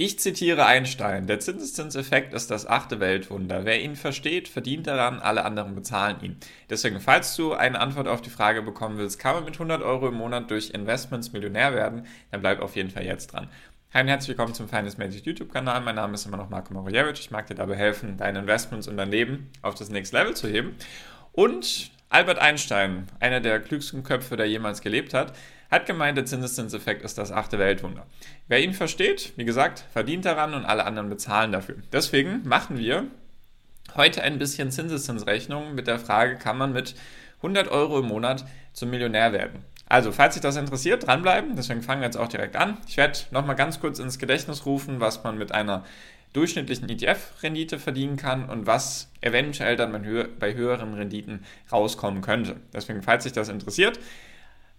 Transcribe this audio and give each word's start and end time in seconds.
Ich 0.00 0.20
zitiere 0.20 0.64
Einstein, 0.64 1.26
der 1.26 1.40
Zinseszinseffekt 1.40 2.32
ist 2.32 2.52
das 2.52 2.68
achte 2.68 3.00
Weltwunder. 3.00 3.64
Wer 3.64 3.82
ihn 3.82 3.96
versteht, 3.96 4.46
verdient 4.46 4.86
daran, 4.86 5.18
alle 5.18 5.44
anderen 5.44 5.74
bezahlen 5.74 6.22
ihn. 6.22 6.36
Deswegen, 6.70 7.00
falls 7.00 7.34
du 7.34 7.52
eine 7.52 7.80
Antwort 7.80 8.06
auf 8.06 8.22
die 8.22 8.30
Frage 8.30 8.62
bekommen 8.62 8.96
willst, 8.96 9.18
kann 9.18 9.34
man 9.34 9.44
mit 9.44 9.54
100 9.54 9.82
Euro 9.82 10.06
im 10.06 10.14
Monat 10.14 10.52
durch 10.52 10.70
Investments 10.70 11.32
Millionär 11.32 11.74
werden, 11.74 12.06
dann 12.30 12.42
bleib 12.42 12.60
auf 12.60 12.76
jeden 12.76 12.90
Fall 12.90 13.06
jetzt 13.06 13.32
dran. 13.32 13.48
Hi 13.92 14.02
und 14.02 14.06
herzlich 14.06 14.28
willkommen 14.28 14.54
zum 14.54 14.68
Finance 14.68 14.98
Magic 14.98 15.26
YouTube-Kanal. 15.26 15.80
Mein 15.80 15.96
Name 15.96 16.14
ist 16.14 16.26
immer 16.26 16.36
noch 16.36 16.48
Marco 16.48 16.72
Morojewicz. 16.72 17.18
Ich 17.18 17.32
mag 17.32 17.48
dir 17.48 17.56
dabei 17.56 17.74
helfen, 17.74 18.16
deine 18.18 18.38
Investments 18.38 18.86
und 18.86 18.98
dein 18.98 19.10
Leben 19.10 19.50
auf 19.62 19.74
das 19.74 19.88
nächste 19.88 20.16
Level 20.16 20.36
zu 20.36 20.46
heben. 20.46 20.76
Und 21.32 21.90
Albert 22.08 22.38
Einstein, 22.38 23.08
einer 23.18 23.40
der 23.40 23.58
klügsten 23.58 24.04
Köpfe, 24.04 24.36
der 24.36 24.48
jemals 24.48 24.80
gelebt 24.80 25.12
hat, 25.12 25.32
hat 25.70 25.86
gemeint, 25.86 26.16
der 26.16 26.24
Zinseszinseffekt 26.24 27.02
ist 27.02 27.18
das 27.18 27.32
achte 27.32 27.58
Weltwunder. 27.58 28.06
Wer 28.46 28.62
ihn 28.62 28.72
versteht, 28.72 29.32
wie 29.36 29.44
gesagt, 29.44 29.84
verdient 29.92 30.24
daran 30.24 30.54
und 30.54 30.64
alle 30.64 30.84
anderen 30.84 31.10
bezahlen 31.10 31.52
dafür. 31.52 31.76
Deswegen 31.92 32.46
machen 32.48 32.78
wir 32.78 33.06
heute 33.94 34.22
ein 34.22 34.38
bisschen 34.38 34.70
Zinseszinsrechnung 34.70 35.74
mit 35.74 35.86
der 35.86 35.98
Frage, 35.98 36.36
kann 36.36 36.58
man 36.58 36.72
mit 36.72 36.94
100 37.38 37.68
Euro 37.68 38.00
im 38.00 38.06
Monat 38.06 38.44
zum 38.72 38.90
Millionär 38.90 39.32
werden? 39.32 39.64
Also, 39.86 40.12
falls 40.12 40.34
sich 40.34 40.42
das 40.42 40.56
interessiert, 40.56 41.06
dranbleiben. 41.06 41.56
Deswegen 41.56 41.82
fangen 41.82 42.02
wir 42.02 42.06
jetzt 42.06 42.18
auch 42.18 42.28
direkt 42.28 42.56
an. 42.56 42.76
Ich 42.86 42.98
werde 42.98 43.18
nochmal 43.30 43.56
ganz 43.56 43.80
kurz 43.80 43.98
ins 43.98 44.18
Gedächtnis 44.18 44.66
rufen, 44.66 45.00
was 45.00 45.24
man 45.24 45.38
mit 45.38 45.52
einer 45.52 45.84
durchschnittlichen 46.34 46.88
ETF-Rendite 46.90 47.78
verdienen 47.78 48.16
kann 48.16 48.50
und 48.50 48.66
was 48.66 49.10
eventuell 49.22 49.76
dann 49.76 49.92
bei 50.38 50.54
höheren 50.54 50.92
Renditen 50.92 51.44
rauskommen 51.72 52.20
könnte. 52.20 52.56
Deswegen, 52.74 53.02
falls 53.02 53.24
sich 53.24 53.32
das 53.32 53.48
interessiert, 53.48 53.98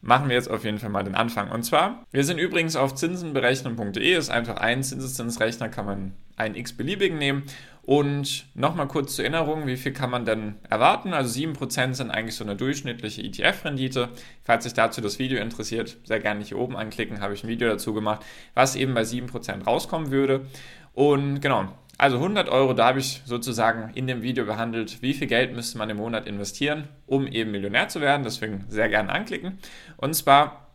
machen 0.02 0.30
wir 0.30 0.36
jetzt 0.36 0.50
auf 0.50 0.64
jeden 0.64 0.80
Fall 0.80 0.90
mal 0.90 1.04
den 1.04 1.16
Anfang. 1.16 1.52
Und 1.52 1.64
zwar, 1.64 2.06
wir 2.12 2.24
sind 2.24 2.38
übrigens 2.38 2.76
auf 2.76 2.96
zinsenberechnen.de, 2.96 4.16
ist 4.16 4.30
einfach 4.30 4.58
ein 4.58 4.84
Zinseszinsrechner, 4.84 5.70
kann 5.70 5.86
man 5.86 6.14
einen 6.38 6.56
x-beliebigen 6.56 7.18
nehmen. 7.18 7.44
Und 7.84 8.46
nochmal 8.54 8.88
kurz 8.88 9.16
zur 9.16 9.26
Erinnerung, 9.26 9.66
wie 9.66 9.76
viel 9.76 9.94
kann 9.94 10.12
man 10.12 10.24
denn 10.24 10.56
erwarten? 10.70 11.12
Also 11.12 11.40
7% 11.40 11.96
sind 11.96 12.12
eigentlich 12.12 12.36
so 12.36 12.44
eine 12.44 12.56
durchschnittliche 12.56 13.24
ETF-Rendite. 13.24 14.10
Falls 14.44 14.66
sich 14.66 14.74
dazu 14.74 15.02
das 15.02 15.18
Video 15.18 15.42
interessiert, 15.42 15.98
sehr 16.04 16.20
gerne 16.20 16.44
hier 16.44 16.60
oben 16.60 16.78
anklicken, 16.78 17.20
habe 17.20 17.34
ich 17.34 17.44
ein 17.44 17.48
Video 17.48 17.68
dazu 17.68 17.94
gemacht, 17.94 18.24
was 18.54 18.76
eben 18.76 18.94
bei 18.94 19.02
7% 19.02 19.64
rauskommen 19.64 20.12
würde. 20.12 20.46
Und 20.94 21.42
genau, 21.42 21.70
also 22.00 22.16
100 22.16 22.48
Euro, 22.48 22.74
da 22.74 22.88
habe 22.88 23.00
ich 23.00 23.22
sozusagen 23.26 23.92
in 23.94 24.08
dem 24.08 24.22
Video 24.22 24.46
behandelt, 24.46 25.02
wie 25.02 25.14
viel 25.14 25.28
Geld 25.28 25.54
müsste 25.54 25.78
man 25.78 25.90
im 25.90 25.98
Monat 25.98 26.28
investieren, 26.28 26.88
um 27.06 27.28
eben 27.28 27.52
Millionär 27.52 27.90
zu 27.90 28.00
werden. 28.00 28.24
Deswegen 28.24 28.64
sehr 28.70 28.88
gerne 28.88 29.12
anklicken. 29.12 29.60
Und 29.98 30.14
zwar 30.14 30.70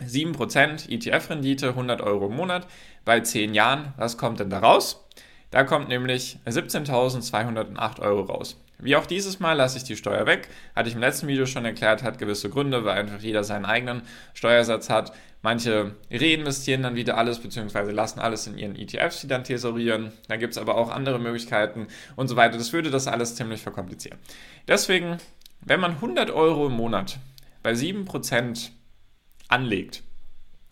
7% 0.00 0.88
ETF-Rendite, 0.88 1.70
100 1.70 2.00
Euro 2.00 2.26
im 2.26 2.36
Monat 2.36 2.68
bei 3.04 3.18
10 3.18 3.54
Jahren. 3.54 3.92
Was 3.96 4.16
kommt 4.16 4.38
denn 4.38 4.50
da 4.50 4.60
raus? 4.60 5.04
Da 5.50 5.64
kommt 5.64 5.88
nämlich 5.88 6.38
17.208 6.46 8.00
Euro 8.00 8.22
raus. 8.22 8.56
Wie 8.82 8.96
auch 8.96 9.06
dieses 9.06 9.38
Mal 9.38 9.52
lasse 9.52 9.78
ich 9.78 9.84
die 9.84 9.96
Steuer 9.96 10.26
weg. 10.26 10.48
Hatte 10.74 10.88
ich 10.88 10.96
im 10.96 11.00
letzten 11.00 11.28
Video 11.28 11.46
schon 11.46 11.64
erklärt, 11.64 12.02
hat 12.02 12.18
gewisse 12.18 12.50
Gründe, 12.50 12.84
weil 12.84 12.98
einfach 12.98 13.20
jeder 13.20 13.44
seinen 13.44 13.64
eigenen 13.64 14.02
Steuersatz 14.34 14.90
hat. 14.90 15.12
Manche 15.40 15.94
reinvestieren 16.10 16.82
dann 16.82 16.96
wieder 16.96 17.16
alles, 17.16 17.38
beziehungsweise 17.38 17.92
lassen 17.92 18.18
alles 18.18 18.48
in 18.48 18.58
ihren 18.58 18.74
ETFs, 18.74 19.20
die 19.20 19.28
dann 19.28 19.44
tesorieren. 19.44 20.12
Dann 20.26 20.40
gibt 20.40 20.52
es 20.52 20.58
aber 20.58 20.76
auch 20.76 20.90
andere 20.90 21.20
Möglichkeiten 21.20 21.86
und 22.16 22.26
so 22.26 22.34
weiter. 22.34 22.58
Das 22.58 22.72
würde 22.72 22.90
das 22.90 23.06
alles 23.06 23.36
ziemlich 23.36 23.62
verkomplizieren. 23.62 24.18
Deswegen, 24.66 25.18
wenn 25.60 25.78
man 25.78 25.92
100 25.92 26.30
Euro 26.30 26.66
im 26.66 26.72
Monat 26.72 27.18
bei 27.62 27.72
7% 27.72 28.70
anlegt, 29.46 30.02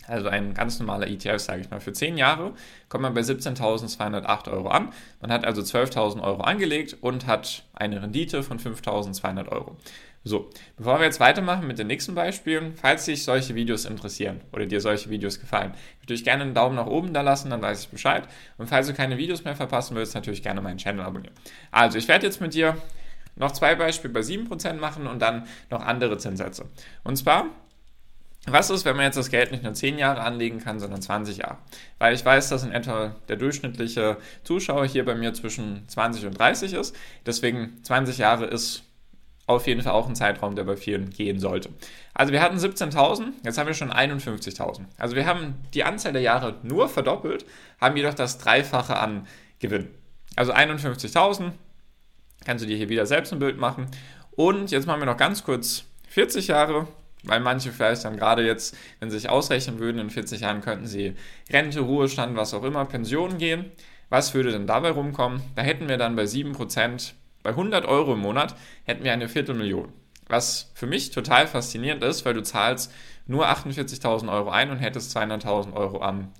also 0.06 0.28
ein 0.28 0.54
ganz 0.54 0.78
normaler 0.78 1.08
ETF, 1.08 1.38
sage 1.38 1.60
ich 1.60 1.70
mal, 1.70 1.80
für 1.80 1.92
10 1.92 2.16
Jahre 2.16 2.52
kommt 2.88 3.02
man 3.02 3.14
bei 3.14 3.20
17.208 3.20 4.50
Euro 4.50 4.68
an. 4.68 4.92
Man 5.20 5.30
hat 5.32 5.44
also 5.44 5.62
12.000 5.62 6.22
Euro 6.22 6.42
angelegt 6.42 6.96
und 7.00 7.26
hat 7.26 7.64
eine 7.74 8.02
Rendite 8.02 8.42
von 8.42 8.58
5.200 8.58 9.48
Euro. 9.48 9.76
So, 10.22 10.50
bevor 10.76 10.98
wir 10.98 11.06
jetzt 11.06 11.18
weitermachen 11.18 11.66
mit 11.66 11.78
den 11.78 11.86
nächsten 11.86 12.14
Beispielen, 12.14 12.74
falls 12.74 13.06
dich 13.06 13.24
solche 13.24 13.54
Videos 13.54 13.86
interessieren 13.86 14.42
oder 14.52 14.66
dir 14.66 14.82
solche 14.82 15.08
Videos 15.08 15.40
gefallen, 15.40 15.72
würde 16.02 16.12
ich 16.12 16.24
gerne 16.24 16.42
einen 16.42 16.52
Daumen 16.52 16.76
nach 16.76 16.86
oben 16.86 17.14
da 17.14 17.22
lassen, 17.22 17.48
dann 17.48 17.62
weiß 17.62 17.84
ich 17.84 17.88
Bescheid. 17.88 18.28
Und 18.58 18.66
falls 18.66 18.86
du 18.86 18.92
keine 18.92 19.16
Videos 19.16 19.44
mehr 19.44 19.56
verpassen 19.56 19.96
willst, 19.96 20.14
natürlich 20.14 20.42
gerne 20.42 20.60
meinen 20.60 20.76
Channel 20.76 21.06
abonnieren. 21.06 21.34
Also, 21.70 21.96
ich 21.96 22.06
werde 22.06 22.26
jetzt 22.26 22.40
mit 22.40 22.52
dir 22.52 22.76
noch 23.36 23.52
zwei 23.52 23.74
Beispiele 23.74 24.12
bei 24.12 24.20
7% 24.20 24.74
machen 24.74 25.06
und 25.06 25.20
dann 25.22 25.46
noch 25.70 25.80
andere 25.80 26.18
Zinssätze. 26.18 26.66
Und 27.02 27.16
zwar 27.16 27.46
was 28.46 28.70
ist, 28.70 28.84
wenn 28.84 28.96
man 28.96 29.04
jetzt 29.04 29.16
das 29.16 29.30
Geld 29.30 29.52
nicht 29.52 29.62
nur 29.62 29.74
10 29.74 29.98
Jahre 29.98 30.22
anlegen 30.22 30.60
kann, 30.60 30.80
sondern 30.80 31.02
20 31.02 31.38
Jahre? 31.38 31.58
Weil 31.98 32.14
ich 32.14 32.24
weiß, 32.24 32.48
dass 32.48 32.64
in 32.64 32.72
etwa 32.72 33.14
der 33.28 33.36
durchschnittliche 33.36 34.16
Zuschauer 34.44 34.86
hier 34.86 35.04
bei 35.04 35.14
mir 35.14 35.34
zwischen 35.34 35.86
20 35.88 36.26
und 36.26 36.38
30 36.38 36.72
ist. 36.72 36.96
Deswegen 37.26 37.82
20 37.82 38.18
Jahre 38.18 38.46
ist 38.46 38.84
auf 39.46 39.66
jeden 39.66 39.82
Fall 39.82 39.92
auch 39.92 40.08
ein 40.08 40.14
Zeitraum, 40.14 40.54
der 40.54 40.64
bei 40.64 40.76
vielen 40.76 41.10
gehen 41.10 41.38
sollte. 41.38 41.70
Also 42.14 42.32
wir 42.32 42.40
hatten 42.40 42.56
17.000, 42.56 43.32
jetzt 43.44 43.58
haben 43.58 43.66
wir 43.66 43.74
schon 43.74 43.92
51.000. 43.92 44.82
Also 44.96 45.16
wir 45.16 45.26
haben 45.26 45.56
die 45.74 45.84
Anzahl 45.84 46.12
der 46.12 46.22
Jahre 46.22 46.56
nur 46.62 46.88
verdoppelt, 46.88 47.44
haben 47.80 47.96
jedoch 47.96 48.14
das 48.14 48.38
Dreifache 48.38 48.96
an 48.96 49.26
Gewinn. 49.58 49.88
Also 50.36 50.52
51.000, 50.52 51.52
kannst 52.44 52.64
du 52.64 52.68
dir 52.68 52.76
hier 52.76 52.88
wieder 52.88 53.06
selbst 53.06 53.32
ein 53.32 53.38
Bild 53.38 53.58
machen. 53.58 53.86
Und 54.30 54.70
jetzt 54.70 54.86
machen 54.86 55.00
wir 55.00 55.06
noch 55.06 55.16
ganz 55.16 55.44
kurz 55.44 55.84
40 56.08 56.46
Jahre, 56.46 56.86
weil 57.24 57.40
manche 57.40 57.72
vielleicht 57.72 58.04
dann 58.04 58.16
gerade 58.16 58.44
jetzt, 58.44 58.76
wenn 58.98 59.10
sie 59.10 59.18
sich 59.18 59.28
ausrechnen 59.28 59.78
würden, 59.78 59.98
in 59.98 60.10
40 60.10 60.40
Jahren 60.40 60.60
könnten 60.60 60.86
sie 60.86 61.14
Rente, 61.52 61.80
Ruhestand, 61.80 62.36
was 62.36 62.54
auch 62.54 62.64
immer, 62.64 62.84
Pension 62.84 63.38
gehen. 63.38 63.66
Was 64.08 64.34
würde 64.34 64.50
denn 64.50 64.66
dabei 64.66 64.90
rumkommen? 64.90 65.42
Da 65.54 65.62
hätten 65.62 65.88
wir 65.88 65.96
dann 65.96 66.16
bei 66.16 66.24
7%, 66.24 67.12
bei 67.42 67.50
100 67.50 67.84
Euro 67.86 68.14
im 68.14 68.20
Monat, 68.20 68.56
hätten 68.84 69.04
wir 69.04 69.12
eine 69.12 69.28
Viertelmillion. 69.28 69.92
Was 70.28 70.70
für 70.74 70.86
mich 70.86 71.10
total 71.10 71.46
faszinierend 71.46 72.02
ist, 72.02 72.24
weil 72.24 72.34
du 72.34 72.42
zahlst 72.42 72.92
nur 73.26 73.48
48.000 73.48 74.32
Euro 74.32 74.50
ein 74.50 74.70
und 74.70 74.78
hättest 74.78 75.16
200.000 75.16 75.72
Euro 75.74 75.98
an 75.98 76.32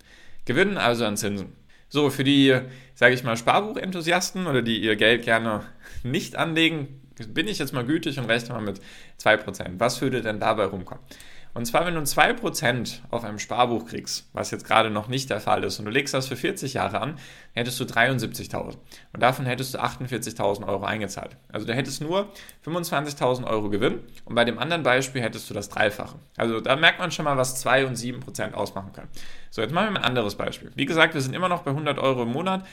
Gewinn, 0.45 0.79
also 0.79 1.05
an 1.05 1.17
Zinsen. 1.17 1.53
So, 1.89 2.11
für 2.11 2.25
die, 2.25 2.57
sage 2.95 3.15
ich 3.15 3.25
mal, 3.25 3.37
Sparbuchenthusiasten 3.37 4.47
oder 4.47 4.63
die 4.63 4.81
ihr 4.81 4.97
Geld 4.97 5.25
gerne 5.25 5.63
nicht 6.05 6.37
anlegen, 6.37 7.00
bin 7.29 7.49
ich 7.49 7.59
jetzt 7.59 7.73
mal 7.73 7.85
gütig 7.85 8.19
und 8.19 8.27
rechne 8.27 8.55
mal 8.55 8.63
mit 8.63 8.81
2%. 9.21 9.79
Was 9.79 10.01
würde 10.01 10.23
denn 10.23 10.41
dabei 10.41 10.65
rumkommen? 10.65 11.05
Und 11.53 11.65
zwar, 11.67 11.85
wenn 11.85 11.95
du 11.95 12.01
2% 12.01 13.01
auf 13.11 13.25
einem 13.25 13.41
Sparbuch 13.41 13.87
kriegst, 13.87 14.29
was 14.33 14.53
jetzt 14.53 14.65
gerade 14.65 14.89
noch 14.89 15.09
nicht 15.09 15.31
der 15.31 15.41
Fall 15.41 15.65
ist, 15.65 15.81
und 15.81 15.85
du 15.85 15.91
legst 15.91 16.15
das 16.15 16.29
für 16.29 16.37
40 16.37 16.75
Jahre 16.75 17.01
an, 17.01 17.19
hättest 17.55 17.81
du 17.81 17.85
73.000. 17.85 18.77
Und 19.13 19.21
davon 19.21 19.47
hättest 19.47 19.75
du 19.75 19.79
48.000 19.79 20.67
Euro 20.69 20.85
eingezahlt. 20.85 21.37
Also 21.53 21.67
du 21.67 21.75
hättest 21.75 22.03
nur 22.03 22.31
25.000 22.65 23.45
Euro 23.49 23.69
Gewinn 23.69 23.99
und 24.25 24.37
bei 24.37 24.45
dem 24.45 24.61
anderen 24.61 24.85
Beispiel 24.85 25.23
hättest 25.23 25.51
du 25.51 25.55
das 25.55 25.69
Dreifache. 25.69 26.19
Also 26.37 26.61
da 26.61 26.77
merkt 26.77 27.01
man 27.01 27.11
schon 27.11 27.25
mal, 27.25 27.37
was 27.37 27.61
2 27.61 27.87
und 27.87 27.97
7% 27.97 28.53
ausmachen 28.53 28.93
können. 28.93 29.09
So, 29.51 29.61
jetzt 29.61 29.73
machen 29.73 29.87
wir 29.87 29.93
mal 29.93 30.01
ein 30.01 30.05
anderes 30.05 30.37
Beispiel. 30.37 30.71
Wie 30.77 30.87
gesagt, 30.87 31.15
wir 31.15 31.21
sind 31.21 31.35
immer 31.35 31.49
noch 31.49 31.63
bei 31.63 31.73
100 31.73 31.99
Euro 31.99 32.23
im 32.23 32.33
Monat. 32.33 32.65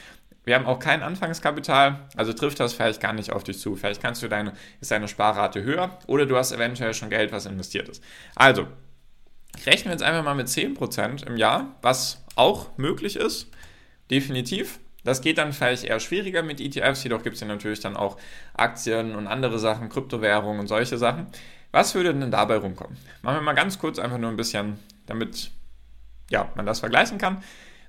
Wir 0.47 0.55
haben 0.55 0.65
auch 0.65 0.79
kein 0.79 1.03
Anfangskapital, 1.03 2.07
also 2.15 2.31
trifft 2.31 2.61
das 2.61 2.73
vielleicht 2.73 3.01
gar 3.01 3.11
nicht 3.11 3.33
auf 3.33 3.43
dich 3.43 3.59
zu. 3.59 3.75
Vielleicht 3.75 4.01
kannst 4.01 4.23
du 4.23 4.29
deine, 4.29 4.53
ist 4.79 4.91
deine 4.91 5.09
Sparrate 5.09 5.61
höher 5.61 5.99
oder 6.07 6.25
du 6.25 6.37
hast 6.37 6.53
eventuell 6.53 6.93
schon 6.93 7.09
Geld, 7.09 7.33
was 7.33 7.45
investiert 7.45 7.89
ist. 7.89 8.01
Also, 8.33 8.65
rechnen 9.65 9.87
wir 9.87 9.91
jetzt 9.91 10.03
einfach 10.03 10.23
mal 10.23 10.35
mit 10.35 10.47
10% 10.47 11.27
im 11.27 11.35
Jahr, 11.35 11.75
was 11.81 12.23
auch 12.37 12.77
möglich 12.77 13.17
ist. 13.17 13.51
Definitiv. 14.09 14.79
Das 15.03 15.19
geht 15.19 15.37
dann 15.37 15.51
vielleicht 15.51 15.83
eher 15.83 15.99
schwieriger 15.99 16.43
mit 16.43 16.61
ETFs, 16.61 17.03
jedoch 17.03 17.23
gibt 17.23 17.33
es 17.33 17.41
hier 17.41 17.49
natürlich 17.49 17.81
dann 17.81 17.97
auch 17.97 18.15
Aktien 18.53 19.17
und 19.17 19.27
andere 19.27 19.59
Sachen, 19.59 19.89
Kryptowährungen 19.89 20.61
und 20.61 20.67
solche 20.67 20.97
Sachen. 20.97 21.27
Was 21.73 21.93
würde 21.93 22.13
denn 22.13 22.31
dabei 22.31 22.55
rumkommen? 22.55 22.95
Machen 23.21 23.35
wir 23.35 23.41
mal 23.41 23.51
ganz 23.51 23.79
kurz 23.79 23.99
einfach 23.99 24.17
nur 24.17 24.29
ein 24.29 24.37
bisschen, 24.37 24.79
damit 25.07 25.51
ja, 26.29 26.49
man 26.55 26.65
das 26.65 26.79
vergleichen 26.79 27.17
kann. 27.17 27.43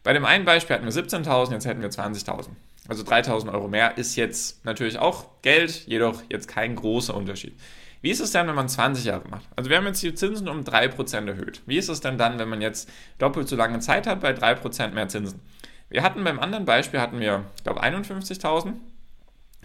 Bei 0.09 0.15
dem 0.15 0.25
einen 0.25 0.47
Beispiel 0.47 0.75
hatten 0.75 0.87
wir 0.87 0.93
17.000, 0.93 1.53
jetzt 1.53 1.67
hätten 1.67 1.83
wir 1.83 1.91
20.000. 1.91 2.47
Also 2.89 3.05
3.000 3.05 3.53
Euro 3.53 3.69
mehr 3.69 3.99
ist 3.99 4.17
jetzt 4.17 4.65
natürlich 4.65 4.99
auch 4.99 5.27
Geld, 5.43 5.87
jedoch 5.87 6.23
jetzt 6.31 6.49
kein 6.49 6.77
großer 6.77 7.15
Unterschied. 7.15 7.61
Wie 8.01 8.09
ist 8.09 8.21
es 8.21 8.33
denn, 8.33 8.47
wenn 8.47 8.55
man 8.55 8.71
20 8.71 9.05
Jahre 9.05 9.29
macht? 9.29 9.47
Also 9.55 9.69
wir 9.69 9.77
haben 9.77 9.85
jetzt 9.85 10.03
die 10.03 10.15
Zinsen 10.15 10.49
um 10.49 10.63
3% 10.63 11.27
erhöht. 11.29 11.61
Wie 11.67 11.77
ist 11.77 11.91
es 11.91 12.01
denn 12.01 12.17
dann, 12.17 12.39
wenn 12.39 12.49
man 12.49 12.63
jetzt 12.63 12.89
doppelt 13.19 13.51
so 13.51 13.57
lange 13.57 13.81
Zeit 13.81 14.07
hat 14.07 14.23
bei 14.23 14.31
3% 14.31 14.93
mehr 14.93 15.09
Zinsen? 15.09 15.43
Wir 15.91 16.03
hatten 16.03 16.25
beim 16.25 16.41
anderen 16.41 16.65
Beispiel, 16.65 17.01
hatten 17.01 17.21
wir, 17.21 17.45
ich 17.59 17.65
glaube, 17.65 17.85
51.000. 17.85 18.77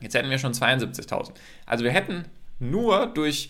Jetzt 0.02 0.14
hätten 0.14 0.30
wir 0.30 0.40
schon 0.40 0.52
72.000. 0.52 1.36
Also 1.66 1.86
wir 1.86 1.92
hätten 1.92 2.26
nur 2.60 3.08
durch 3.08 3.50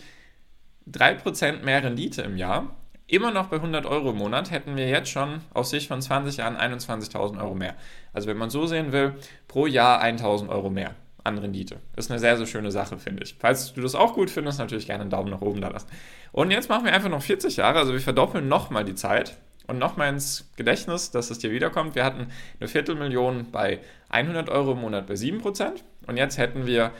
3% 0.92 1.64
mehr 1.64 1.82
Rendite 1.82 2.22
im 2.22 2.36
Jahr 2.36 2.76
immer 3.06 3.30
noch 3.30 3.46
bei 3.46 3.56
100 3.56 3.86
Euro 3.86 4.10
im 4.10 4.16
Monat 4.16 4.50
hätten 4.50 4.76
wir 4.76 4.88
jetzt 4.88 5.10
schon 5.10 5.40
aus 5.52 5.70
Sicht 5.70 5.88
von 5.88 6.00
20 6.00 6.38
Jahren 6.38 6.56
21.000 6.56 7.40
Euro 7.40 7.54
mehr. 7.54 7.74
Also 8.12 8.28
wenn 8.28 8.36
man 8.36 8.50
so 8.50 8.66
sehen 8.66 8.92
will, 8.92 9.14
pro 9.48 9.66
Jahr 9.66 10.02
1.000 10.02 10.48
Euro 10.48 10.70
mehr 10.70 10.94
an 11.24 11.38
Rendite. 11.38 11.80
Ist 11.96 12.10
eine 12.10 12.20
sehr, 12.20 12.36
sehr 12.36 12.46
schöne 12.46 12.70
Sache, 12.70 12.98
finde 12.98 13.24
ich. 13.24 13.36
Falls 13.38 13.72
du 13.72 13.80
das 13.80 13.94
auch 13.94 14.14
gut 14.14 14.30
findest, 14.30 14.58
natürlich 14.58 14.86
gerne 14.86 15.02
einen 15.02 15.10
Daumen 15.10 15.30
nach 15.30 15.40
oben 15.40 15.60
da 15.60 15.68
lassen. 15.68 15.88
Und 16.32 16.50
jetzt 16.50 16.68
machen 16.68 16.84
wir 16.84 16.92
einfach 16.92 17.08
noch 17.08 17.22
40 17.22 17.56
Jahre, 17.56 17.78
also 17.78 17.92
wir 17.92 18.00
verdoppeln 18.00 18.46
nochmal 18.48 18.84
die 18.84 18.94
Zeit 18.94 19.38
Und 19.66 19.78
nochmal 19.78 20.10
ins 20.10 20.50
Gedächtnis, 20.56 21.10
dass 21.10 21.30
es 21.30 21.38
dir 21.38 21.50
wiederkommt. 21.50 21.94
Wir 21.94 22.04
hatten 22.04 22.26
eine 22.60 22.68
Viertelmillion 22.68 23.50
bei 23.50 23.80
100 24.10 24.50
Euro 24.50 24.72
im 24.72 24.82
Monat 24.82 25.06
bei 25.06 25.14
7% 25.14 25.82
und 26.06 26.16
jetzt 26.18 26.36
hätten 26.36 26.66
wir 26.66 26.90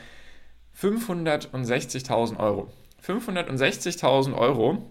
560.000 0.81 2.39
Euro. 2.39 2.71
560.000 3.05 4.35
Euro 4.35 4.81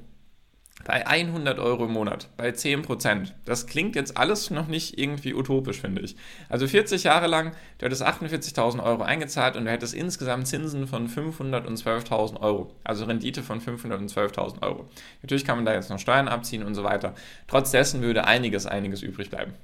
bei 0.85 1.07
100 1.07 1.59
Euro 1.59 1.87
im 1.87 1.93
Monat, 1.93 2.29
bei 2.37 2.53
10 2.53 2.83
Prozent. 2.83 3.35
Das 3.45 3.67
klingt 3.67 3.97
jetzt 3.97 4.17
alles 4.17 4.51
noch 4.51 4.69
nicht 4.69 4.99
irgendwie 4.99 5.35
utopisch, 5.35 5.81
finde 5.81 6.03
ich. 6.03 6.17
Also 6.49 6.69
40 6.69 7.05
Jahre 7.05 7.27
lang, 7.27 7.53
du 7.79 7.87
hättest 7.87 8.07
48.000 8.07 8.83
Euro 8.83 9.03
eingezahlt 9.03 9.57
und 9.57 9.65
du 9.65 9.71
hättest 9.71 9.95
insgesamt 9.95 10.47
Zinsen 10.47 10.87
von 10.87 11.09
512.000 11.09 12.41
Euro. 12.41 12.71
Also 12.85 13.05
Rendite 13.07 13.43
von 13.43 13.61
512.000 13.61 14.63
Euro. 14.63 14.89
Natürlich 15.23 15.45
kann 15.45 15.57
man 15.57 15.65
da 15.65 15.75
jetzt 15.75 15.91
noch 15.91 15.99
Steuern 15.99 16.29
abziehen 16.29 16.63
und 16.63 16.75
so 16.75 16.85
weiter. 16.85 17.15
Trotz 17.49 17.71
dessen 17.71 18.03
würde 18.03 18.27
einiges, 18.27 18.67
einiges 18.67 19.03
übrig 19.03 19.31
bleiben. 19.31 19.55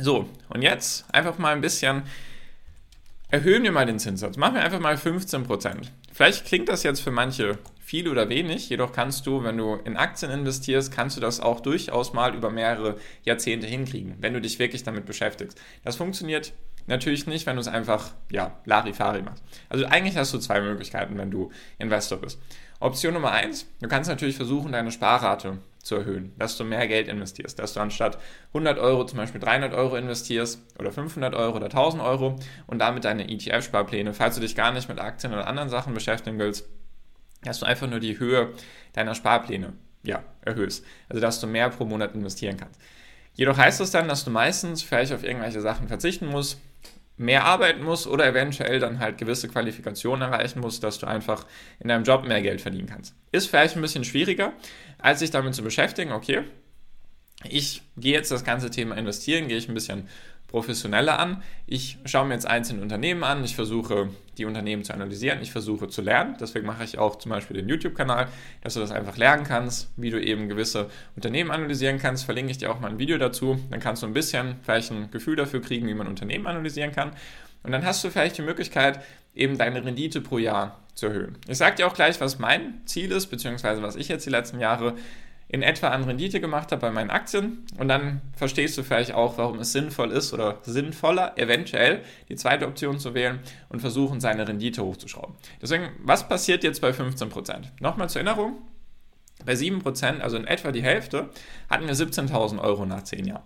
So, 0.00 0.28
und 0.48 0.62
jetzt 0.62 1.06
einfach 1.12 1.38
mal 1.38 1.54
ein 1.54 1.60
bisschen 1.60 2.02
erhöhen 3.30 3.62
wir 3.62 3.72
mal 3.72 3.86
den 3.86 3.98
Zinssatz. 3.98 4.36
Machen 4.36 4.54
wir 4.54 4.62
einfach 4.62 4.80
mal 4.80 4.94
15%. 4.94 5.88
Vielleicht 6.12 6.46
klingt 6.46 6.68
das 6.68 6.82
jetzt 6.82 7.00
für 7.00 7.10
manche 7.10 7.58
viel 7.78 8.08
oder 8.08 8.28
wenig, 8.28 8.68
jedoch 8.68 8.92
kannst 8.92 9.26
du, 9.26 9.42
wenn 9.44 9.56
du 9.56 9.76
in 9.76 9.96
Aktien 9.96 10.30
investierst, 10.30 10.92
kannst 10.92 11.16
du 11.16 11.20
das 11.20 11.40
auch 11.40 11.60
durchaus 11.60 12.12
mal 12.12 12.34
über 12.34 12.50
mehrere 12.50 12.98
Jahrzehnte 13.22 13.66
hinkriegen, 13.66 14.16
wenn 14.20 14.34
du 14.34 14.40
dich 14.40 14.58
wirklich 14.58 14.82
damit 14.82 15.06
beschäftigst. 15.06 15.58
Das 15.84 15.96
funktioniert 15.96 16.52
natürlich 16.86 17.26
nicht, 17.26 17.46
wenn 17.46 17.56
du 17.56 17.60
es 17.60 17.68
einfach, 17.68 18.12
ja, 18.30 18.58
Larifari 18.64 19.22
machst. 19.22 19.42
Also 19.68 19.86
eigentlich 19.86 20.16
hast 20.16 20.34
du 20.34 20.38
zwei 20.38 20.60
Möglichkeiten, 20.60 21.16
wenn 21.16 21.30
du 21.30 21.50
Investor 21.78 22.18
bist. 22.18 22.40
Option 22.80 23.14
Nummer 23.14 23.32
eins, 23.32 23.66
du 23.80 23.88
kannst 23.88 24.08
natürlich 24.08 24.36
versuchen, 24.36 24.72
deine 24.72 24.92
Sparrate 24.92 25.58
zu 25.82 25.96
erhöhen, 25.96 26.32
dass 26.38 26.56
du 26.56 26.64
mehr 26.64 26.86
Geld 26.86 27.08
investierst, 27.08 27.58
dass 27.58 27.72
du 27.72 27.80
anstatt 27.80 28.18
100 28.48 28.78
Euro 28.78 29.04
zum 29.06 29.18
Beispiel 29.18 29.40
300 29.40 29.72
Euro 29.74 29.96
investierst 29.96 30.60
oder 30.78 30.92
500 30.92 31.34
Euro 31.34 31.56
oder 31.56 31.66
1000 31.66 32.02
Euro 32.02 32.36
und 32.66 32.78
damit 32.78 33.04
deine 33.04 33.28
ETF-Sparpläne, 33.28 34.14
falls 34.14 34.34
du 34.34 34.40
dich 34.40 34.54
gar 34.54 34.72
nicht 34.72 34.88
mit 34.88 34.98
Aktien 34.98 35.32
oder 35.32 35.46
anderen 35.46 35.68
Sachen 35.68 35.94
beschäftigen 35.94 36.38
willst, 36.38 36.68
dass 37.42 37.60
du 37.60 37.66
einfach 37.66 37.88
nur 37.88 38.00
die 38.00 38.18
Höhe 38.18 38.52
deiner 38.92 39.14
Sparpläne 39.14 39.72
ja, 40.02 40.24
erhöhst. 40.42 40.84
Also 41.08 41.20
dass 41.20 41.40
du 41.40 41.46
mehr 41.46 41.70
pro 41.70 41.84
Monat 41.84 42.14
investieren 42.14 42.56
kannst. 42.56 42.80
Jedoch 43.34 43.56
heißt 43.56 43.80
das 43.80 43.92
dann, 43.92 44.08
dass 44.08 44.24
du 44.24 44.30
meistens 44.30 44.82
vielleicht 44.82 45.12
auf 45.12 45.22
irgendwelche 45.22 45.60
Sachen 45.60 45.86
verzichten 45.86 46.26
musst, 46.26 46.60
mehr 47.18 47.44
arbeiten 47.44 47.82
musst 47.82 48.06
oder 48.06 48.26
eventuell 48.26 48.78
dann 48.78 49.00
halt 49.00 49.18
gewisse 49.18 49.48
Qualifikationen 49.48 50.32
erreichen 50.32 50.60
musst, 50.60 50.82
dass 50.84 50.98
du 50.98 51.06
einfach 51.06 51.44
in 51.80 51.88
deinem 51.88 52.04
Job 52.04 52.26
mehr 52.26 52.40
Geld 52.40 52.60
verdienen 52.60 52.88
kannst. 52.88 53.14
Ist 53.32 53.48
vielleicht 53.48 53.76
ein 53.76 53.82
bisschen 53.82 54.04
schwieriger, 54.04 54.52
als 54.98 55.18
sich 55.18 55.30
damit 55.30 55.54
zu 55.54 55.62
beschäftigen, 55.62 56.12
okay, 56.12 56.44
ich 57.44 57.82
gehe 57.96 58.14
jetzt 58.14 58.30
das 58.30 58.44
ganze 58.44 58.70
Thema 58.70 58.96
investieren, 58.96 59.48
gehe 59.48 59.58
ich 59.58 59.68
ein 59.68 59.74
bisschen 59.74 60.08
professioneller 60.48 61.18
an. 61.18 61.42
Ich 61.66 61.98
schaue 62.04 62.26
mir 62.26 62.34
jetzt 62.34 62.46
einzelne 62.46 62.82
Unternehmen 62.82 63.22
an, 63.22 63.44
ich 63.44 63.54
versuche 63.54 64.08
die 64.38 64.46
Unternehmen 64.46 64.82
zu 64.82 64.94
analysieren, 64.94 65.40
ich 65.42 65.52
versuche 65.52 65.88
zu 65.88 66.00
lernen. 66.02 66.36
Deswegen 66.40 66.66
mache 66.66 66.84
ich 66.84 66.98
auch 66.98 67.16
zum 67.16 67.30
Beispiel 67.30 67.56
den 67.56 67.68
YouTube-Kanal, 67.68 68.28
dass 68.62 68.74
du 68.74 68.80
das 68.80 68.90
einfach 68.90 69.16
lernen 69.16 69.44
kannst, 69.44 69.90
wie 69.96 70.10
du 70.10 70.20
eben 70.20 70.48
gewisse 70.48 70.90
Unternehmen 71.16 71.50
analysieren 71.50 71.98
kannst. 71.98 72.24
Verlinke 72.24 72.50
ich 72.50 72.58
dir 72.58 72.72
auch 72.72 72.80
mal 72.80 72.90
ein 72.90 72.98
Video 72.98 73.18
dazu. 73.18 73.58
Dann 73.70 73.80
kannst 73.80 74.02
du 74.02 74.06
ein 74.06 74.14
bisschen 74.14 74.56
vielleicht 74.62 74.90
ein 74.90 75.10
Gefühl 75.10 75.36
dafür 75.36 75.60
kriegen, 75.60 75.86
wie 75.86 75.94
man 75.94 76.06
Unternehmen 76.06 76.46
analysieren 76.46 76.92
kann. 76.92 77.12
Und 77.62 77.72
dann 77.72 77.84
hast 77.84 78.02
du 78.02 78.10
vielleicht 78.10 78.38
die 78.38 78.42
Möglichkeit, 78.42 79.00
eben 79.34 79.58
deine 79.58 79.84
Rendite 79.84 80.20
pro 80.20 80.38
Jahr 80.38 80.78
zu 80.94 81.06
erhöhen. 81.06 81.36
Ich 81.46 81.58
sage 81.58 81.76
dir 81.76 81.86
auch 81.86 81.94
gleich, 81.94 82.20
was 82.20 82.38
mein 82.38 82.80
Ziel 82.86 83.12
ist, 83.12 83.26
beziehungsweise 83.26 83.82
was 83.82 83.96
ich 83.96 84.08
jetzt 84.08 84.24
die 84.24 84.30
letzten 84.30 84.60
Jahre 84.60 84.94
in 85.48 85.62
etwa 85.62 85.88
an 85.88 86.04
Rendite 86.04 86.40
gemacht 86.40 86.72
habe 86.72 86.82
bei 86.82 86.90
meinen 86.90 87.10
Aktien 87.10 87.64
und 87.78 87.88
dann 87.88 88.20
verstehst 88.36 88.76
du 88.76 88.82
vielleicht 88.82 89.12
auch, 89.12 89.38
warum 89.38 89.58
es 89.60 89.72
sinnvoll 89.72 90.12
ist 90.12 90.34
oder 90.34 90.58
sinnvoller, 90.62 91.38
eventuell 91.38 92.02
die 92.28 92.36
zweite 92.36 92.66
Option 92.66 92.98
zu 92.98 93.14
wählen 93.14 93.40
und 93.70 93.80
versuchen, 93.80 94.20
seine 94.20 94.46
Rendite 94.46 94.84
hochzuschrauben. 94.84 95.34
Deswegen, 95.62 95.90
was 96.00 96.28
passiert 96.28 96.64
jetzt 96.64 96.80
bei 96.80 96.90
15%? 96.90 97.64
Nochmal 97.80 98.10
zur 98.10 98.22
Erinnerung, 98.22 98.58
bei 99.44 99.54
7%, 99.54 100.20
also 100.20 100.36
in 100.36 100.46
etwa 100.46 100.70
die 100.70 100.82
Hälfte, 100.82 101.30
hatten 101.70 101.86
wir 101.86 101.94
17.000 101.94 102.60
Euro 102.60 102.84
nach 102.84 103.02
10 103.04 103.26
Jahren. 103.26 103.44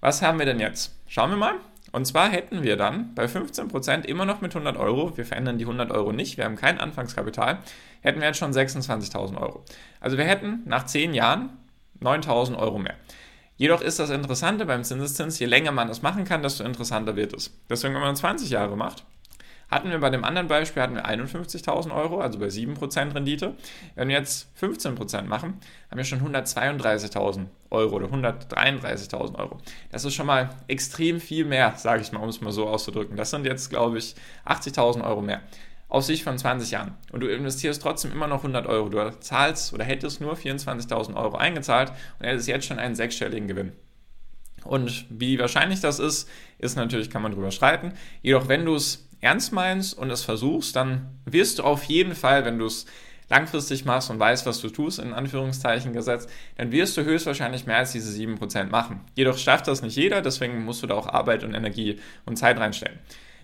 Was 0.00 0.22
haben 0.22 0.38
wir 0.38 0.46
denn 0.46 0.60
jetzt? 0.60 0.94
Schauen 1.06 1.30
wir 1.30 1.36
mal. 1.36 1.54
Und 1.92 2.06
zwar 2.06 2.28
hätten 2.28 2.62
wir 2.62 2.76
dann 2.76 3.14
bei 3.14 3.26
15% 3.26 4.04
immer 4.04 4.24
noch 4.24 4.40
mit 4.40 4.54
100 4.54 4.76
Euro, 4.76 5.16
wir 5.16 5.24
verändern 5.24 5.58
die 5.58 5.64
100 5.64 5.90
Euro 5.90 6.12
nicht, 6.12 6.36
wir 6.36 6.44
haben 6.44 6.56
kein 6.56 6.78
Anfangskapital, 6.78 7.58
hätten 8.00 8.20
wir 8.20 8.26
jetzt 8.26 8.38
schon 8.38 8.52
26.000 8.52 9.40
Euro. 9.40 9.64
Also 10.00 10.18
wir 10.18 10.24
hätten 10.24 10.62
nach 10.66 10.86
10 10.86 11.14
Jahren 11.14 11.50
9.000 12.00 12.58
Euro 12.58 12.78
mehr. 12.78 12.94
Jedoch 13.56 13.80
ist 13.80 13.98
das 13.98 14.10
Interessante 14.10 14.66
beim 14.66 14.84
Zinseszins, 14.84 15.38
je 15.38 15.46
länger 15.46 15.72
man 15.72 15.88
das 15.88 16.02
machen 16.02 16.24
kann, 16.24 16.42
desto 16.42 16.62
interessanter 16.62 17.16
wird 17.16 17.32
es. 17.32 17.58
Deswegen, 17.70 17.94
wenn 17.94 18.02
man 18.02 18.16
20 18.16 18.50
Jahre 18.50 18.76
macht, 18.76 19.04
hatten 19.68 19.90
wir 19.90 19.98
bei 19.98 20.10
dem 20.10 20.24
anderen 20.24 20.46
Beispiel 20.46 20.82
hatten 20.82 20.94
wir 20.94 21.06
51.000 21.06 21.94
Euro, 21.94 22.20
also 22.20 22.38
bei 22.38 22.46
7% 22.46 23.14
Rendite. 23.14 23.54
Wenn 23.96 24.08
wir 24.08 24.16
jetzt 24.16 24.48
15% 24.60 25.22
machen, 25.22 25.58
haben 25.90 25.96
wir 25.96 26.04
schon 26.04 26.20
132.000 26.20 27.46
Euro 27.70 27.96
oder 27.96 28.06
133.000 28.06 29.38
Euro. 29.38 29.58
Das 29.90 30.04
ist 30.04 30.14
schon 30.14 30.26
mal 30.26 30.50
extrem 30.68 31.20
viel 31.20 31.44
mehr, 31.44 31.74
sage 31.76 32.02
ich 32.02 32.12
mal, 32.12 32.20
um 32.20 32.28
es 32.28 32.40
mal 32.40 32.52
so 32.52 32.68
auszudrücken. 32.68 33.16
Das 33.16 33.30
sind 33.30 33.44
jetzt, 33.44 33.70
glaube 33.70 33.98
ich, 33.98 34.14
80.000 34.46 35.04
Euro 35.04 35.20
mehr. 35.20 35.42
Aus 35.88 36.06
Sicht 36.06 36.24
von 36.24 36.36
20 36.36 36.70
Jahren. 36.70 36.94
Und 37.12 37.20
du 37.20 37.28
investierst 37.28 37.80
trotzdem 37.82 38.12
immer 38.12 38.26
noch 38.26 38.38
100 38.38 38.66
Euro. 38.66 38.88
Du 38.88 39.20
zahlst 39.20 39.72
oder 39.72 39.84
hättest 39.84 40.20
nur 40.20 40.34
24.000 40.34 41.14
Euro 41.14 41.36
eingezahlt 41.36 41.92
und 42.18 42.26
hättest 42.26 42.48
jetzt 42.48 42.66
schon 42.66 42.78
einen 42.78 42.94
sechsstelligen 42.94 43.46
Gewinn. 43.48 43.72
Und 44.64 45.06
wie 45.10 45.38
wahrscheinlich 45.38 45.80
das 45.80 45.98
ist, 45.98 46.28
ist 46.58 46.76
natürlich, 46.76 47.10
kann 47.10 47.22
man 47.22 47.32
drüber 47.32 47.50
streiten. 47.50 47.92
Jedoch, 48.22 48.48
wenn 48.48 48.64
du 48.64 48.74
es 48.74 49.05
ernst 49.20 49.52
meinst 49.52 49.96
und 49.96 50.10
es 50.10 50.22
versuchst, 50.22 50.76
dann 50.76 51.18
wirst 51.24 51.58
du 51.58 51.62
auf 51.62 51.84
jeden 51.84 52.14
Fall, 52.14 52.44
wenn 52.44 52.58
du 52.58 52.66
es 52.66 52.86
langfristig 53.28 53.84
machst 53.84 54.10
und 54.10 54.20
weißt, 54.20 54.46
was 54.46 54.60
du 54.60 54.68
tust, 54.68 54.98
in 54.98 55.12
Anführungszeichen 55.12 55.92
gesetzt, 55.92 56.30
dann 56.56 56.70
wirst 56.70 56.96
du 56.96 57.04
höchstwahrscheinlich 57.04 57.66
mehr 57.66 57.78
als 57.78 57.92
diese 57.92 58.16
7% 58.16 58.66
machen. 58.66 59.00
Jedoch 59.14 59.36
schafft 59.36 59.66
das 59.66 59.82
nicht 59.82 59.96
jeder, 59.96 60.22
deswegen 60.22 60.64
musst 60.64 60.82
du 60.82 60.86
da 60.86 60.94
auch 60.94 61.08
Arbeit 61.08 61.42
und 61.42 61.54
Energie 61.54 61.98
und 62.24 62.36
Zeit 62.36 62.58
reinstellen. 62.58 62.98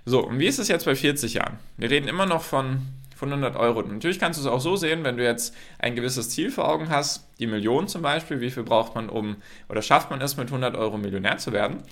So, 0.05 0.27
und 0.27 0.39
wie 0.39 0.47
ist 0.47 0.59
es 0.59 0.69
jetzt 0.69 0.85
bei 0.85 0.95
40 0.95 1.35
Jahren? 1.35 1.59
Wir 1.77 1.91
reden 1.91 2.09
immer 2.09 2.27
noch 2.27 2.43
von, 2.43 2.83
von 3.15 3.29
100 3.29 3.57
Euro. 3.57 3.83
Natürlich 3.83 4.19
kannst 4.19 4.39
du 4.39 4.45
es 4.45 4.49
auch 4.49 4.61
so 4.61 4.77
sehen, 4.77 5.05
wenn 5.05 5.17
du 5.17 5.25
jetzt 5.25 5.55
ein 5.79 5.95
gewisses 5.95 6.31
Ziel 6.31 6.51
vor 6.51 6.69
Augen 6.69 6.89
hast, 6.89 7.29
die 7.39 7.47
Million 7.47 7.89
zum 7.89 8.03
Beispiel, 8.03 8.41
wie 8.41 8.51
viel 8.51 8.65
braucht 8.65 8.95
man 8.95 9.09
um, 9.09 9.37
oder 9.69 9.83
schafft 9.83 10.11
man 10.11 10.21
es 10.21 10.37
mit 10.37 10.49
100 10.49 10.77
Euro 10.77 10.99
Millionär 10.99 11.39
zu 11.39 11.53
werden, 11.53 11.83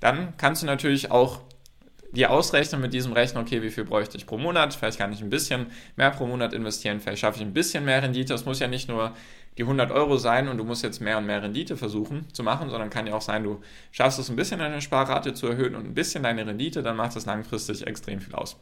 dann 0.00 0.34
kannst 0.36 0.62
du 0.62 0.66
natürlich 0.66 1.10
auch 1.10 1.40
dir 2.12 2.30
ausrechnen 2.30 2.80
mit 2.80 2.92
diesem 2.92 3.12
Rechner, 3.12 3.40
okay, 3.40 3.62
wie 3.62 3.70
viel 3.70 3.84
bräuchte 3.84 4.16
ich 4.16 4.26
pro 4.26 4.38
Monat, 4.38 4.74
vielleicht 4.74 4.98
kann 4.98 5.12
ich 5.12 5.22
ein 5.22 5.30
bisschen 5.30 5.66
mehr 5.96 6.10
pro 6.10 6.26
Monat 6.26 6.52
investieren, 6.52 7.00
vielleicht 7.00 7.20
schaffe 7.20 7.38
ich 7.38 7.44
ein 7.44 7.52
bisschen 7.52 7.84
mehr 7.84 8.02
Rendite. 8.02 8.34
Es 8.34 8.44
muss 8.44 8.58
ja 8.58 8.68
nicht 8.68 8.88
nur 8.88 9.12
die 9.58 9.62
100 9.62 9.90
Euro 9.90 10.18
sein 10.18 10.48
und 10.48 10.58
du 10.58 10.64
musst 10.64 10.82
jetzt 10.82 11.00
mehr 11.00 11.18
und 11.18 11.26
mehr 11.26 11.42
Rendite 11.42 11.76
versuchen 11.76 12.26
zu 12.32 12.42
machen, 12.42 12.68
sondern 12.68 12.90
kann 12.90 13.06
ja 13.06 13.14
auch 13.14 13.22
sein, 13.22 13.42
du 13.42 13.60
schaffst 13.90 14.18
es 14.18 14.28
ein 14.28 14.36
bisschen 14.36 14.58
deine 14.58 14.80
Sparrate 14.80 15.34
zu 15.34 15.46
erhöhen 15.46 15.74
und 15.74 15.86
ein 15.86 15.94
bisschen 15.94 16.22
deine 16.22 16.46
Rendite, 16.46 16.82
dann 16.82 16.96
macht 16.96 17.16
das 17.16 17.26
langfristig 17.26 17.86
extrem 17.86 18.20
viel 18.20 18.34
aus. 18.34 18.56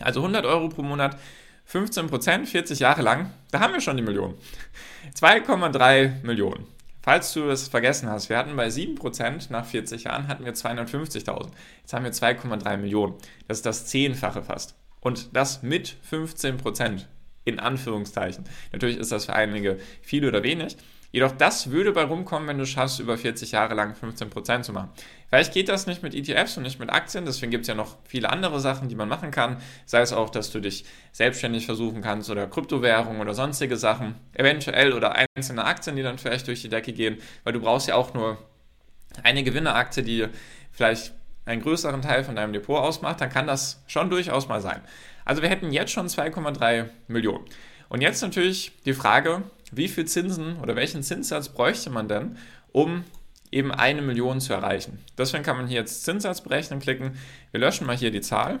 Also 0.00 0.20
100 0.20 0.44
Euro 0.44 0.68
pro 0.68 0.82
Monat, 0.82 1.16
15 1.64 2.08
Prozent, 2.08 2.48
40 2.48 2.80
Jahre 2.80 3.02
lang, 3.02 3.30
da 3.50 3.60
haben 3.60 3.72
wir 3.72 3.80
schon 3.80 3.96
die 3.96 4.02
Million. 4.02 4.34
2,3 5.14 6.24
Millionen. 6.24 6.66
Falls 7.02 7.32
du 7.32 7.48
es 7.48 7.68
vergessen 7.68 8.10
hast, 8.10 8.28
wir 8.28 8.36
hatten 8.36 8.56
bei 8.56 8.68
7% 8.68 9.50
nach 9.50 9.64
40 9.64 10.04
Jahren 10.04 10.28
hatten 10.28 10.44
wir 10.44 10.54
250.000. 10.54 11.48
Jetzt 11.80 11.92
haben 11.92 12.04
wir 12.04 12.12
2,3 12.12 12.76
Millionen. 12.76 13.14
Das 13.48 13.58
ist 13.58 13.66
das 13.66 13.86
Zehnfache 13.86 14.42
fast. 14.42 14.74
Und 15.00 15.34
das 15.34 15.62
mit 15.62 15.96
15%. 16.10 17.06
In 17.46 17.58
Anführungszeichen. 17.58 18.44
Natürlich 18.70 18.98
ist 18.98 19.12
das 19.12 19.24
für 19.24 19.32
einige 19.32 19.78
viel 20.02 20.26
oder 20.26 20.42
wenig. 20.42 20.76
Jedoch 21.10 21.32
das 21.32 21.70
würde 21.70 21.90
bei 21.92 22.04
rumkommen, 22.04 22.46
wenn 22.48 22.58
du 22.58 22.66
schaffst, 22.66 23.00
über 23.00 23.16
40 23.16 23.52
Jahre 23.52 23.74
lang 23.74 23.94
15% 23.94 24.62
zu 24.62 24.72
machen. 24.72 24.90
Vielleicht 25.30 25.54
geht 25.54 25.68
das 25.68 25.86
nicht 25.86 26.02
mit 26.02 26.12
ETFs 26.12 26.56
und 26.56 26.64
nicht 26.64 26.80
mit 26.80 26.90
Aktien, 26.90 27.24
deswegen 27.24 27.52
gibt 27.52 27.62
es 27.62 27.68
ja 27.68 27.76
noch 27.76 27.96
viele 28.04 28.30
andere 28.30 28.58
Sachen, 28.58 28.88
die 28.88 28.96
man 28.96 29.08
machen 29.08 29.30
kann. 29.30 29.58
Sei 29.86 30.00
es 30.00 30.12
auch, 30.12 30.28
dass 30.28 30.50
du 30.50 30.58
dich 30.60 30.84
selbstständig 31.12 31.66
versuchen 31.66 32.02
kannst 32.02 32.30
oder 32.30 32.48
Kryptowährungen 32.48 33.20
oder 33.20 33.32
sonstige 33.32 33.76
Sachen, 33.76 34.16
eventuell 34.34 34.92
oder 34.92 35.14
einzelne 35.36 35.64
Aktien, 35.64 35.94
die 35.94 36.02
dann 36.02 36.18
vielleicht 36.18 36.48
durch 36.48 36.62
die 36.62 36.68
Decke 36.68 36.92
gehen, 36.92 37.18
weil 37.44 37.52
du 37.52 37.60
brauchst 37.60 37.86
ja 37.86 37.94
auch 37.94 38.12
nur 38.12 38.38
eine 39.22 39.44
Gewinneraktie, 39.44 40.02
die 40.02 40.26
vielleicht 40.72 41.12
einen 41.44 41.62
größeren 41.62 42.02
Teil 42.02 42.24
von 42.24 42.34
deinem 42.34 42.52
Depot 42.52 42.78
ausmacht, 42.78 43.20
dann 43.20 43.30
kann 43.30 43.46
das 43.46 43.82
schon 43.86 44.10
durchaus 44.10 44.48
mal 44.48 44.60
sein. 44.60 44.80
Also 45.24 45.42
wir 45.42 45.48
hätten 45.48 45.72
jetzt 45.72 45.92
schon 45.92 46.08
2,3 46.08 46.88
Millionen. 47.06 47.44
Und 47.88 48.02
jetzt 48.02 48.20
natürlich 48.22 48.72
die 48.84 48.94
Frage, 48.94 49.42
wie 49.70 49.88
viel 49.88 50.06
Zinsen 50.06 50.58
oder 50.60 50.74
welchen 50.76 51.02
Zinssatz 51.02 51.48
bräuchte 51.48 51.90
man 51.90 52.08
denn, 52.08 52.36
um 52.72 53.04
eben 53.50 53.72
eine 53.72 54.02
Million 54.02 54.40
zu 54.40 54.52
erreichen. 54.52 54.98
Deswegen 55.18 55.42
kann 55.42 55.56
man 55.56 55.66
hier 55.66 55.80
jetzt 55.80 56.04
Zinssatz 56.04 56.40
berechnen 56.40 56.80
klicken. 56.80 57.18
Wir 57.50 57.60
löschen 57.60 57.86
mal 57.86 57.96
hier 57.96 58.10
die 58.10 58.20
Zahl, 58.20 58.60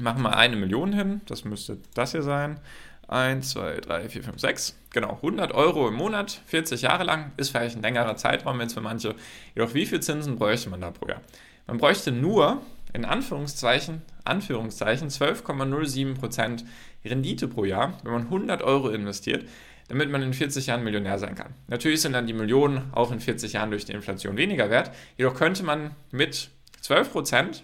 machen 0.00 0.22
mal 0.22 0.34
eine 0.34 0.56
Million 0.56 0.92
hin, 0.92 1.20
das 1.26 1.44
müsste 1.44 1.78
das 1.94 2.12
hier 2.12 2.22
sein, 2.22 2.60
1, 3.08 3.50
2, 3.50 3.80
3, 3.80 4.08
4, 4.08 4.22
5, 4.22 4.40
6. 4.40 4.76
Genau, 4.90 5.14
100 5.16 5.52
Euro 5.52 5.88
im 5.88 5.94
Monat, 5.94 6.40
40 6.46 6.82
Jahre 6.82 7.04
lang, 7.04 7.32
ist 7.36 7.50
vielleicht 7.50 7.76
ein 7.76 7.82
längerer 7.82 8.16
Zeitraum 8.16 8.60
jetzt 8.60 8.74
für 8.74 8.80
manche. 8.80 9.14
Jedoch, 9.54 9.74
wie 9.74 9.86
viel 9.86 10.00
Zinsen 10.00 10.36
bräuchte 10.36 10.70
man 10.70 10.80
da 10.80 10.90
pro 10.90 11.08
Jahr? 11.08 11.20
Man 11.66 11.78
bräuchte 11.78 12.12
nur, 12.12 12.62
in 12.92 13.04
Anführungszeichen, 13.04 14.02
Anführungszeichen 14.24 15.10
12,07% 15.10 16.64
Rendite 17.04 17.48
pro 17.48 17.64
Jahr, 17.64 17.98
wenn 18.02 18.12
man 18.12 18.22
100 18.22 18.62
Euro 18.62 18.88
investiert, 18.88 19.44
damit 19.88 20.10
man 20.10 20.22
in 20.22 20.32
40 20.32 20.66
Jahren 20.66 20.84
Millionär 20.84 21.18
sein 21.18 21.34
kann. 21.34 21.54
Natürlich 21.68 22.00
sind 22.00 22.12
dann 22.12 22.26
die 22.26 22.32
Millionen 22.32 22.92
auch 22.92 23.12
in 23.12 23.20
40 23.20 23.52
Jahren 23.52 23.70
durch 23.70 23.84
die 23.84 23.92
Inflation 23.92 24.36
weniger 24.36 24.70
wert, 24.70 24.90
jedoch 25.16 25.34
könnte 25.34 25.62
man 25.62 25.94
mit 26.10 26.50
12% 26.82 27.62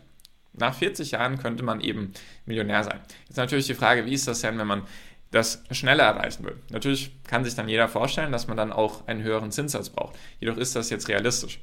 nach 0.53 0.75
40 0.75 1.12
Jahren 1.12 1.39
könnte 1.39 1.62
man 1.62 1.81
eben 1.81 2.12
Millionär 2.45 2.85
sein. 2.85 3.00
Jetzt 3.29 3.37
natürlich 3.37 3.67
die 3.67 3.75
Frage, 3.75 4.07
wie 4.07 4.15
ist 4.15 4.27
das 4.27 4.41
denn, 4.41 4.59
wenn 4.59 4.67
man 4.67 4.83
das 5.31 5.62
schneller 5.71 6.05
erreichen 6.05 6.45
will? 6.45 6.57
Natürlich 6.71 7.12
kann 7.25 7.45
sich 7.45 7.55
dann 7.55 7.69
jeder 7.69 7.89
vorstellen, 7.89 8.33
dass 8.33 8.49
man 8.49 8.57
dann 8.57 8.73
auch 8.73 9.07
einen 9.07 9.23
höheren 9.23 9.53
Zinssatz 9.53 9.91
braucht. 9.91 10.17
Jedoch 10.41 10.57
ist 10.57 10.75
das 10.75 10.91
jetzt 10.91 11.09
realistisch. 11.09 11.61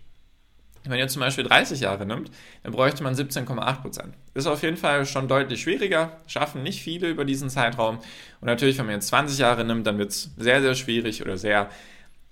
Wenn 0.89 0.99
jetzt 0.99 1.13
zum 1.13 1.21
Beispiel 1.21 1.43
30 1.43 1.81
Jahre 1.81 2.05
nimmt, 2.05 2.31
dann 2.63 2.71
bräuchte 2.71 3.03
man 3.03 3.13
17,8 3.13 3.81
Prozent. 3.81 4.13
Ist 4.33 4.47
auf 4.47 4.63
jeden 4.63 4.77
Fall 4.77 5.05
schon 5.05 5.27
deutlich 5.27 5.61
schwieriger, 5.61 6.11
schaffen 6.27 6.63
nicht 6.63 6.81
viele 6.81 7.09
über 7.09 7.25
diesen 7.25 7.49
Zeitraum. 7.49 7.97
Und 8.41 8.45
natürlich, 8.45 8.77
wenn 8.77 8.85
man 8.85 8.95
jetzt 8.95 9.07
20 9.07 9.37
Jahre 9.39 9.63
nimmt, 9.65 9.87
dann 9.87 9.97
wird 9.97 10.11
es 10.11 10.31
sehr, 10.37 10.61
sehr 10.61 10.75
schwierig 10.75 11.21
oder 11.21 11.37
sehr 11.37 11.69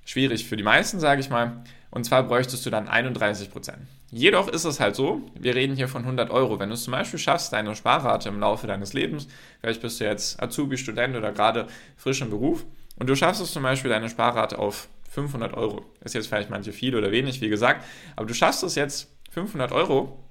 schwierig 0.06 0.46
für 0.46 0.58
die 0.58 0.64
meisten, 0.64 1.00
sage 1.00 1.22
ich 1.22 1.30
mal. 1.30 1.64
Und 1.92 2.04
zwar 2.04 2.24
bräuchtest 2.24 2.66
du 2.66 2.70
dann 2.70 2.88
31 2.88 3.52
Prozent. 3.52 3.80
Jedoch 4.12 4.48
ist 4.48 4.66
es 4.66 4.80
halt 4.80 4.96
so, 4.96 5.22
wir 5.34 5.56
reden 5.56 5.76
hier 5.76 5.88
von 5.88 6.04
100 6.04 6.30
Euro. 6.30 6.60
Wenn 6.60 6.70
du 6.70 6.76
es 6.76 6.84
zum 6.84 6.92
Beispiel 6.92 7.20
schaffst, 7.20 7.54
deine 7.54 7.76
Sparrate 7.76 8.30
im 8.30 8.40
Laufe 8.40 8.68
deines 8.68 8.94
Lebens, 8.94 9.28
vielleicht 9.62 9.82
bist 9.82 10.00
du 10.00 10.06
jetzt 10.06 10.42
Azubi, 10.42 10.78
Student 10.78 11.16
oder 11.16 11.32
gerade 11.32 11.68
frisch 11.98 12.22
im 12.22 12.30
Beruf, 12.30 12.66
und 12.98 13.10
du 13.10 13.16
schaffst 13.16 13.42
es 13.42 13.52
zum 13.52 13.64
Beispiel, 13.64 13.90
deine 13.90 14.10
Sparrate 14.10 14.58
auf 14.58 14.88
500 15.16 15.54
Euro. 15.56 15.86
Ist 16.02 16.14
jetzt 16.14 16.28
vielleicht 16.28 16.50
manche 16.50 16.72
viel 16.72 16.96
oder 16.96 17.12
wenig, 17.12 17.42
wie 17.42 17.50
gesagt, 17.50 17.86
aber 18.16 18.28
du 18.28 18.34
schaffst 18.34 18.64
es 18.64 18.76
jetzt, 18.76 19.12
500 19.32 19.72
Euro 19.72 20.24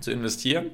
zu 0.00 0.10
investieren 0.10 0.70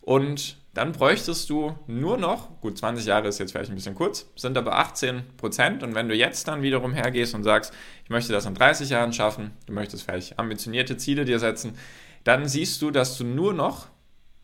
und 0.00 0.56
dann 0.74 0.92
bräuchtest 0.92 1.50
du 1.50 1.76
nur 1.86 2.16
noch, 2.16 2.60
gut, 2.60 2.78
20 2.78 3.04
Jahre 3.04 3.28
ist 3.28 3.38
jetzt 3.38 3.52
vielleicht 3.52 3.70
ein 3.70 3.74
bisschen 3.74 3.94
kurz, 3.94 4.26
sind 4.36 4.56
aber 4.56 4.78
18 4.78 5.22
Prozent. 5.36 5.82
Und 5.82 5.94
wenn 5.94 6.08
du 6.08 6.14
jetzt 6.14 6.48
dann 6.48 6.62
wiederum 6.62 6.94
hergehst 6.94 7.34
und 7.34 7.42
sagst, 7.42 7.74
ich 8.04 8.10
möchte 8.10 8.32
das 8.32 8.46
in 8.46 8.54
30 8.54 8.88
Jahren 8.88 9.12
schaffen, 9.12 9.50
du 9.66 9.74
möchtest 9.74 10.04
vielleicht 10.04 10.38
ambitionierte 10.38 10.96
Ziele 10.96 11.26
dir 11.26 11.38
setzen, 11.38 11.76
dann 12.24 12.48
siehst 12.48 12.80
du, 12.80 12.90
dass 12.90 13.18
du 13.18 13.24
nur 13.24 13.52
noch 13.52 13.88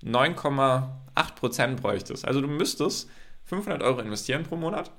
9,8 0.04 1.34
Prozent 1.34 1.80
bräuchtest. 1.80 2.26
Also 2.26 2.42
du 2.42 2.48
müsstest 2.48 3.08
500 3.44 3.82
Euro 3.82 4.00
investieren 4.00 4.42
pro 4.42 4.56
Monat 4.56 4.90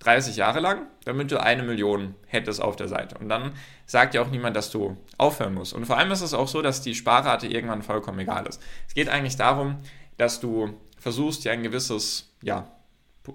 30 0.00 0.36
Jahre 0.36 0.60
lang, 0.60 0.86
damit 1.04 1.30
du 1.30 1.42
eine 1.42 1.62
Million 1.62 2.14
hättest 2.26 2.60
auf 2.60 2.76
der 2.76 2.88
Seite. 2.88 3.16
Und 3.18 3.28
dann 3.28 3.52
sagt 3.86 4.14
ja 4.14 4.22
auch 4.22 4.30
niemand, 4.30 4.54
dass 4.56 4.70
du 4.70 4.96
aufhören 5.16 5.54
musst. 5.54 5.72
Und 5.72 5.86
vor 5.86 5.96
allem 5.96 6.10
ist 6.10 6.20
es 6.20 6.34
auch 6.34 6.48
so, 6.48 6.62
dass 6.62 6.82
die 6.82 6.94
Sparrate 6.94 7.46
irgendwann 7.46 7.82
vollkommen 7.82 8.18
egal 8.18 8.46
ist. 8.46 8.60
Es 8.86 8.94
geht 8.94 9.08
eigentlich 9.08 9.36
darum, 9.36 9.78
dass 10.18 10.40
du 10.40 10.74
versuchst, 10.98 11.44
dir 11.44 11.52
ein 11.52 11.62
gewisses, 11.62 12.34
ja, 12.42 12.68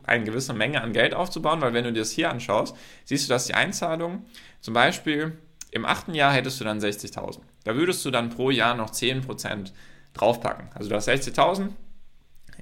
eine 0.04 0.24
gewisse 0.24 0.54
Menge 0.54 0.82
an 0.82 0.94
Geld 0.94 1.16
aufzubauen, 1.16 1.62
weil 1.62 1.74
wenn 1.74 1.84
du 1.84 1.94
dir 1.94 2.02
das 2.02 2.12
hier 2.12 2.30
anschaust, 2.30 2.76
siehst 3.06 3.28
du, 3.28 3.34
dass 3.34 3.48
die 3.48 3.56
Einzahlung 3.56 4.26
zum 4.62 4.74
Beispiel 4.74 5.38
im 5.72 5.86
achten 5.86 6.14
Jahr 6.14 6.34
hättest 6.34 6.60
du 6.60 6.64
dann 6.64 6.80
60.000. 6.80 7.40
Da 7.64 7.76
würdest 7.76 8.04
du 8.06 8.12
dann 8.12 8.30
pro 8.30 8.50
Jahr 8.50 8.76
noch 8.76 8.92
10% 8.92 9.72
draufpacken. 10.14 10.70
Also 10.74 10.90
du 10.90 10.96
hast 10.96 11.08
60.000, 11.08 11.70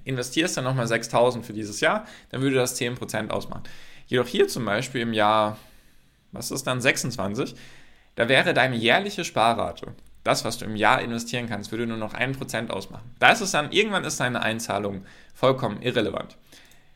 investierst 0.08 0.58
dann 0.58 0.64
nochmal 0.64 0.86
6.000 0.86 1.44
für 1.44 1.54
dieses 1.54 1.80
Jahr, 1.80 2.06
dann 2.30 2.42
würde 2.42 2.56
das 2.56 2.80
10% 2.80 3.30
ausmachen. 3.30 3.64
Jedoch 4.08 4.28
hier 4.28 4.48
zum 4.48 4.66
Beispiel 4.66 5.02
im 5.02 5.14
Jahr, 5.14 5.58
was 6.32 6.52
ist 6.52 6.66
dann 6.66 6.82
26, 6.82 7.56
da 8.16 8.30
wäre 8.30 8.54
deine 8.54 8.76
jährliche 8.76 9.24
Sparrate, 9.24 9.94
das, 10.24 10.44
was 10.44 10.58
du 10.58 10.66
im 10.66 10.76
Jahr 10.76 11.02
investieren 11.02 11.48
kannst, 11.48 11.72
würde 11.72 11.88
nur 11.88 11.98
noch 11.98 12.14
1% 12.14 12.70
ausmachen. 12.70 13.12
Da 13.20 13.32
ist 13.32 13.42
es 13.42 13.52
dann, 13.52 13.72
irgendwann 13.72 14.04
ist 14.04 14.20
deine 14.20 14.42
Einzahlung 14.42 15.06
vollkommen 15.34 15.82
irrelevant. 15.82 16.38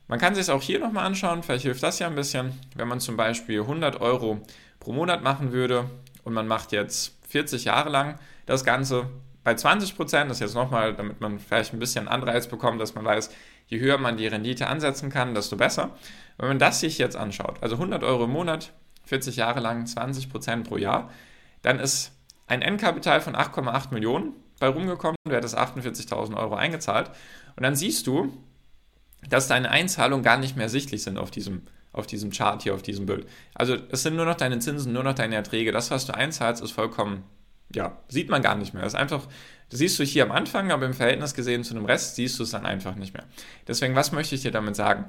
Man 0.07 0.19
kann 0.19 0.35
sich 0.35 0.41
es 0.41 0.49
auch 0.49 0.61
hier 0.61 0.79
nochmal 0.79 1.05
anschauen, 1.05 1.41
vielleicht 1.41 1.63
hilft 1.63 1.83
das 1.83 1.99
ja 1.99 2.07
ein 2.07 2.15
bisschen, 2.15 2.59
wenn 2.75 2.87
man 2.87 2.99
zum 2.99 3.15
Beispiel 3.15 3.61
100 3.61 4.01
Euro 4.01 4.41
pro 4.79 4.91
Monat 4.91 5.23
machen 5.23 5.53
würde 5.53 5.89
und 6.23 6.33
man 6.33 6.47
macht 6.47 6.71
jetzt 6.73 7.15
40 7.29 7.65
Jahre 7.65 7.89
lang 7.89 8.19
das 8.45 8.65
Ganze 8.65 9.09
bei 9.43 9.55
20 9.55 9.95
Prozent, 9.95 10.29
das 10.29 10.37
ist 10.37 10.41
jetzt 10.41 10.55
nochmal, 10.55 10.93
damit 10.93 11.19
man 11.19 11.39
vielleicht 11.39 11.73
ein 11.73 11.79
bisschen 11.79 12.07
Anreiz 12.07 12.47
bekommt, 12.47 12.79
dass 12.79 12.93
man 12.93 13.05
weiß, 13.05 13.31
je 13.67 13.79
höher 13.79 13.97
man 13.97 14.17
die 14.17 14.27
Rendite 14.27 14.67
ansetzen 14.67 15.09
kann, 15.09 15.33
desto 15.33 15.57
besser. 15.57 15.91
Wenn 16.37 16.49
man 16.49 16.59
das 16.59 16.79
sich 16.79 16.97
jetzt 16.97 17.15
anschaut, 17.15 17.57
also 17.61 17.75
100 17.75 18.03
Euro 18.03 18.25
im 18.25 18.31
Monat, 18.31 18.73
40 19.05 19.37
Jahre 19.37 19.59
lang, 19.59 19.85
20 19.85 20.29
Prozent 20.29 20.67
pro 20.67 20.77
Jahr, 20.77 21.09
dann 21.63 21.79
ist 21.79 22.11
ein 22.47 22.61
Endkapital 22.61 23.21
von 23.21 23.35
8,8 23.35 23.93
Millionen 23.93 24.33
bei 24.59 24.67
rumgekommen, 24.67 25.17
du 25.27 25.35
hättest 25.35 25.57
48.000 25.57 26.37
Euro 26.37 26.55
eingezahlt 26.55 27.09
und 27.55 27.63
dann 27.63 27.75
siehst 27.75 28.05
du, 28.05 28.31
dass 29.27 29.47
deine 29.47 29.71
Einzahlungen 29.71 30.23
gar 30.23 30.37
nicht 30.37 30.55
mehr 30.55 30.69
sichtlich 30.69 31.03
sind 31.03 31.17
auf 31.17 31.31
diesem, 31.31 31.63
auf 31.93 32.05
diesem 32.05 32.31
Chart 32.31 32.61
hier, 32.61 32.75
auf 32.75 32.81
diesem 32.83 33.07
Bild. 33.07 33.27
Also 33.55 33.77
es 33.89 34.03
sind 34.03 34.15
nur 34.15 34.25
noch 34.25 34.35
deine 34.35 34.59
Zinsen, 34.59 34.93
nur 34.93 35.03
noch 35.03 35.13
deine 35.13 35.35
Erträge. 35.35 35.71
Das, 35.71 35.89
was 35.89 36.05
du 36.05 36.13
einzahlst, 36.13 36.61
ist 36.63 36.71
vollkommen 36.71 37.23
ja, 37.75 37.97
sieht 38.07 38.29
man 38.29 38.41
gar 38.41 38.55
nicht 38.55 38.73
mehr. 38.73 38.83
Das 38.83 38.93
ist 38.93 38.99
einfach, 38.99 39.27
das 39.69 39.79
siehst 39.79 39.99
du 39.99 40.03
hier 40.03 40.23
am 40.23 40.31
Anfang, 40.31 40.71
aber 40.71 40.85
im 40.85 40.93
Verhältnis 40.93 41.33
gesehen 41.33 41.63
zu 41.63 41.73
dem 41.73 41.85
Rest 41.85 42.15
siehst 42.15 42.37
du 42.39 42.43
es 42.43 42.51
dann 42.51 42.65
einfach 42.65 42.95
nicht 42.95 43.13
mehr. 43.13 43.23
Deswegen, 43.67 43.95
was 43.95 44.11
möchte 44.11 44.35
ich 44.35 44.41
dir 44.41 44.51
damit 44.51 44.75
sagen? 44.75 45.05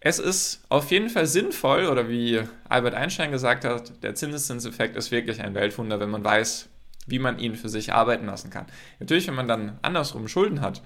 Es 0.00 0.18
ist 0.18 0.64
auf 0.70 0.90
jeden 0.90 1.10
Fall 1.10 1.26
sinnvoll, 1.26 1.86
oder 1.86 2.08
wie 2.08 2.40
Albert 2.68 2.94
Einstein 2.94 3.32
gesagt 3.32 3.64
hat, 3.64 4.02
der 4.02 4.14
Zinseszinseffekt 4.14 4.96
ist 4.96 5.10
wirklich 5.10 5.42
ein 5.42 5.54
Weltwunder, 5.54 6.00
wenn 6.00 6.08
man 6.08 6.24
weiß, 6.24 6.70
wie 7.06 7.18
man 7.18 7.38
ihn 7.38 7.54
für 7.54 7.68
sich 7.68 7.92
arbeiten 7.92 8.26
lassen 8.26 8.50
kann. 8.50 8.66
Natürlich, 8.98 9.26
wenn 9.26 9.34
man 9.34 9.48
dann 9.48 9.78
andersrum 9.82 10.26
Schulden 10.28 10.62
hat 10.62 10.82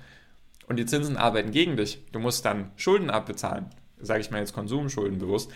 und 0.66 0.76
die 0.76 0.86
Zinsen 0.86 1.16
arbeiten 1.16 1.52
gegen 1.52 1.76
dich, 1.76 2.00
du 2.10 2.18
musst 2.18 2.44
dann 2.44 2.72
Schulden 2.76 3.10
abbezahlen, 3.10 3.66
sage 4.00 4.20
ich 4.20 4.30
mal 4.30 4.38
jetzt 4.38 4.54
Konsumschulden 4.54 5.18
bewusst, 5.18 5.52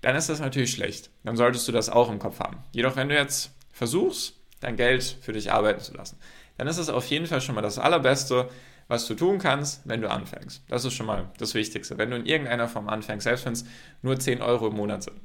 dann 0.00 0.14
ist 0.14 0.28
das 0.28 0.40
natürlich 0.40 0.72
schlecht. 0.72 1.10
Dann 1.24 1.36
solltest 1.36 1.66
du 1.66 1.72
das 1.72 1.88
auch 1.88 2.10
im 2.10 2.18
Kopf 2.18 2.40
haben. 2.40 2.58
Jedoch, 2.72 2.96
wenn 2.96 3.08
du 3.08 3.14
jetzt 3.14 3.52
versuchst, 3.78 4.34
dein 4.60 4.76
Geld 4.76 5.04
für 5.20 5.32
dich 5.32 5.52
arbeiten 5.52 5.80
zu 5.80 5.94
lassen, 5.94 6.18
dann 6.58 6.66
ist 6.66 6.78
es 6.78 6.88
auf 6.88 7.06
jeden 7.06 7.26
Fall 7.26 7.40
schon 7.40 7.54
mal 7.54 7.62
das 7.62 7.78
Allerbeste, 7.78 8.50
was 8.88 9.06
du 9.06 9.14
tun 9.14 9.38
kannst, 9.38 9.82
wenn 9.84 10.00
du 10.00 10.10
anfängst. 10.10 10.64
Das 10.68 10.84
ist 10.84 10.94
schon 10.94 11.06
mal 11.06 11.30
das 11.38 11.54
Wichtigste. 11.54 11.96
Wenn 11.96 12.10
du 12.10 12.16
in 12.16 12.26
irgendeiner 12.26 12.68
Form 12.68 12.88
anfängst, 12.88 13.24
selbst 13.24 13.46
wenn 13.46 13.52
es 13.52 13.64
nur 14.02 14.18
10 14.18 14.42
Euro 14.42 14.68
im 14.68 14.74
Monat 14.74 15.04
sind. 15.04 15.20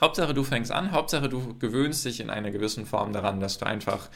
Hauptsache, 0.00 0.34
du 0.34 0.44
fängst 0.44 0.70
an, 0.70 0.92
Hauptsache, 0.92 1.28
du 1.28 1.58
gewöhnst 1.58 2.04
dich 2.04 2.20
in 2.20 2.30
einer 2.30 2.50
gewissen 2.50 2.86
Form 2.86 3.12
daran, 3.12 3.40
dass 3.40 3.58
du 3.58 3.66
einfach 3.66 4.08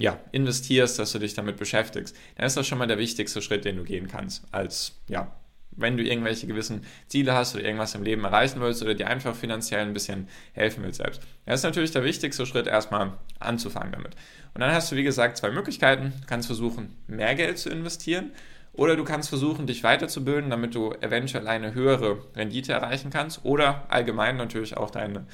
ja, 0.00 0.18
investierst, 0.32 0.98
dass 0.98 1.12
du 1.12 1.18
dich 1.18 1.34
damit 1.34 1.56
beschäftigst. 1.56 2.16
Dann 2.36 2.46
ist 2.46 2.56
das 2.56 2.66
schon 2.66 2.78
mal 2.78 2.86
der 2.86 2.98
wichtigste 2.98 3.42
Schritt, 3.42 3.64
den 3.64 3.76
du 3.76 3.84
gehen 3.84 4.06
kannst, 4.06 4.44
als 4.52 5.00
ja, 5.08 5.34
wenn 5.76 5.96
du 5.96 6.02
irgendwelche 6.02 6.46
gewissen 6.46 6.82
Ziele 7.08 7.34
hast 7.34 7.54
oder 7.54 7.64
irgendwas 7.64 7.94
im 7.94 8.02
Leben 8.02 8.24
erreichen 8.24 8.60
willst 8.60 8.82
oder 8.82 8.94
dir 8.94 9.08
einfach 9.08 9.34
finanziell 9.34 9.82
ein 9.82 9.92
bisschen 9.92 10.28
helfen 10.52 10.82
willst 10.84 10.98
selbst. 10.98 11.22
Das 11.46 11.60
ist 11.60 11.64
natürlich 11.64 11.90
der 11.90 12.04
wichtigste 12.04 12.46
Schritt, 12.46 12.66
erstmal 12.66 13.12
anzufangen 13.40 13.92
damit. 13.92 14.14
Und 14.54 14.60
dann 14.60 14.72
hast 14.72 14.90
du, 14.92 14.96
wie 14.96 15.02
gesagt, 15.02 15.36
zwei 15.36 15.50
Möglichkeiten. 15.50 16.12
Du 16.20 16.26
kannst 16.26 16.46
versuchen, 16.46 16.96
mehr 17.06 17.34
Geld 17.34 17.58
zu 17.58 17.70
investieren 17.70 18.30
oder 18.72 18.96
du 18.96 19.04
kannst 19.04 19.28
versuchen, 19.28 19.66
dich 19.66 19.84
weiterzubilden, 19.84 20.50
damit 20.50 20.74
du 20.74 20.92
eventuell 21.00 21.46
eine 21.46 21.74
höhere 21.74 22.18
Rendite 22.34 22.72
erreichen 22.72 23.10
kannst 23.10 23.44
oder 23.44 23.86
allgemein 23.88 24.36
natürlich 24.36 24.76
auch 24.76 24.90
deine, 24.90 25.26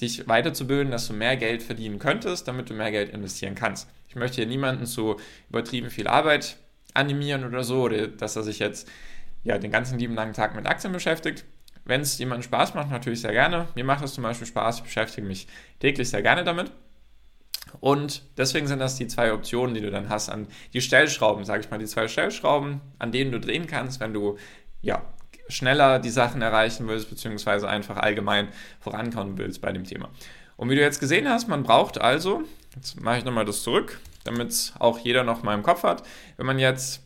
dich 0.00 0.26
weiterzubilden, 0.28 0.90
dass 0.90 1.06
du 1.06 1.12
mehr 1.12 1.36
Geld 1.36 1.62
verdienen 1.62 1.98
könntest, 1.98 2.48
damit 2.48 2.70
du 2.70 2.74
mehr 2.74 2.90
Geld 2.90 3.10
investieren 3.10 3.54
kannst. 3.54 3.88
Ich 4.08 4.16
möchte 4.16 4.36
hier 4.36 4.46
niemanden 4.46 4.86
zu 4.86 5.16
übertrieben 5.50 5.90
viel 5.90 6.08
Arbeit 6.08 6.56
animieren 6.94 7.44
oder 7.44 7.64
so, 7.64 7.82
oder 7.82 8.08
dass 8.08 8.36
er 8.36 8.42
sich 8.42 8.58
jetzt 8.58 8.88
ja, 9.42 9.58
den 9.58 9.70
ganzen 9.70 9.98
lieben 9.98 10.14
langen 10.14 10.32
Tag 10.32 10.54
mit 10.54 10.66
Aktien 10.66 10.92
beschäftigt. 10.92 11.44
Wenn 11.84 12.02
es 12.02 12.18
jemandem 12.18 12.42
Spaß 12.42 12.74
macht, 12.74 12.90
natürlich 12.90 13.20
sehr 13.20 13.32
gerne. 13.32 13.68
Mir 13.74 13.84
macht 13.84 14.04
es 14.04 14.14
zum 14.14 14.22
Beispiel 14.22 14.46
Spaß, 14.46 14.78
ich 14.78 14.84
beschäftige 14.84 15.26
mich 15.26 15.48
täglich 15.78 16.10
sehr 16.10 16.22
gerne 16.22 16.44
damit. 16.44 16.70
Und 17.80 18.22
deswegen 18.36 18.66
sind 18.66 18.80
das 18.80 18.96
die 18.96 19.06
zwei 19.06 19.32
Optionen, 19.32 19.74
die 19.74 19.80
du 19.80 19.90
dann 19.90 20.08
hast, 20.08 20.28
an 20.28 20.48
die 20.72 20.80
Stellschrauben, 20.80 21.44
sage 21.44 21.62
ich 21.62 21.70
mal, 21.70 21.78
die 21.78 21.86
zwei 21.86 22.08
Stellschrauben, 22.08 22.80
an 22.98 23.12
denen 23.12 23.32
du 23.32 23.40
drehen 23.40 23.66
kannst, 23.66 24.00
wenn 24.00 24.12
du 24.12 24.36
ja, 24.82 25.02
schneller 25.48 25.98
die 25.98 26.10
Sachen 26.10 26.42
erreichen 26.42 26.88
willst, 26.88 27.10
beziehungsweise 27.10 27.68
einfach 27.68 27.96
allgemein 27.96 28.48
vorankommen 28.80 29.38
willst 29.38 29.60
bei 29.60 29.72
dem 29.72 29.84
Thema. 29.84 30.10
Und 30.56 30.68
wie 30.68 30.74
du 30.74 30.80
jetzt 30.80 31.00
gesehen 31.00 31.28
hast, 31.28 31.48
man 31.48 31.62
braucht 31.62 32.00
also, 32.00 32.42
jetzt 32.74 33.00
mache 33.00 33.18
ich 33.18 33.24
nochmal 33.24 33.44
das 33.44 33.62
zurück, 33.62 34.00
damit 34.24 34.48
es 34.48 34.74
auch 34.78 34.98
jeder 34.98 35.24
noch 35.24 35.42
mal 35.42 35.54
im 35.54 35.62
Kopf 35.62 35.82
hat, 35.82 36.02
wenn 36.36 36.46
man 36.46 36.58
jetzt 36.58 37.02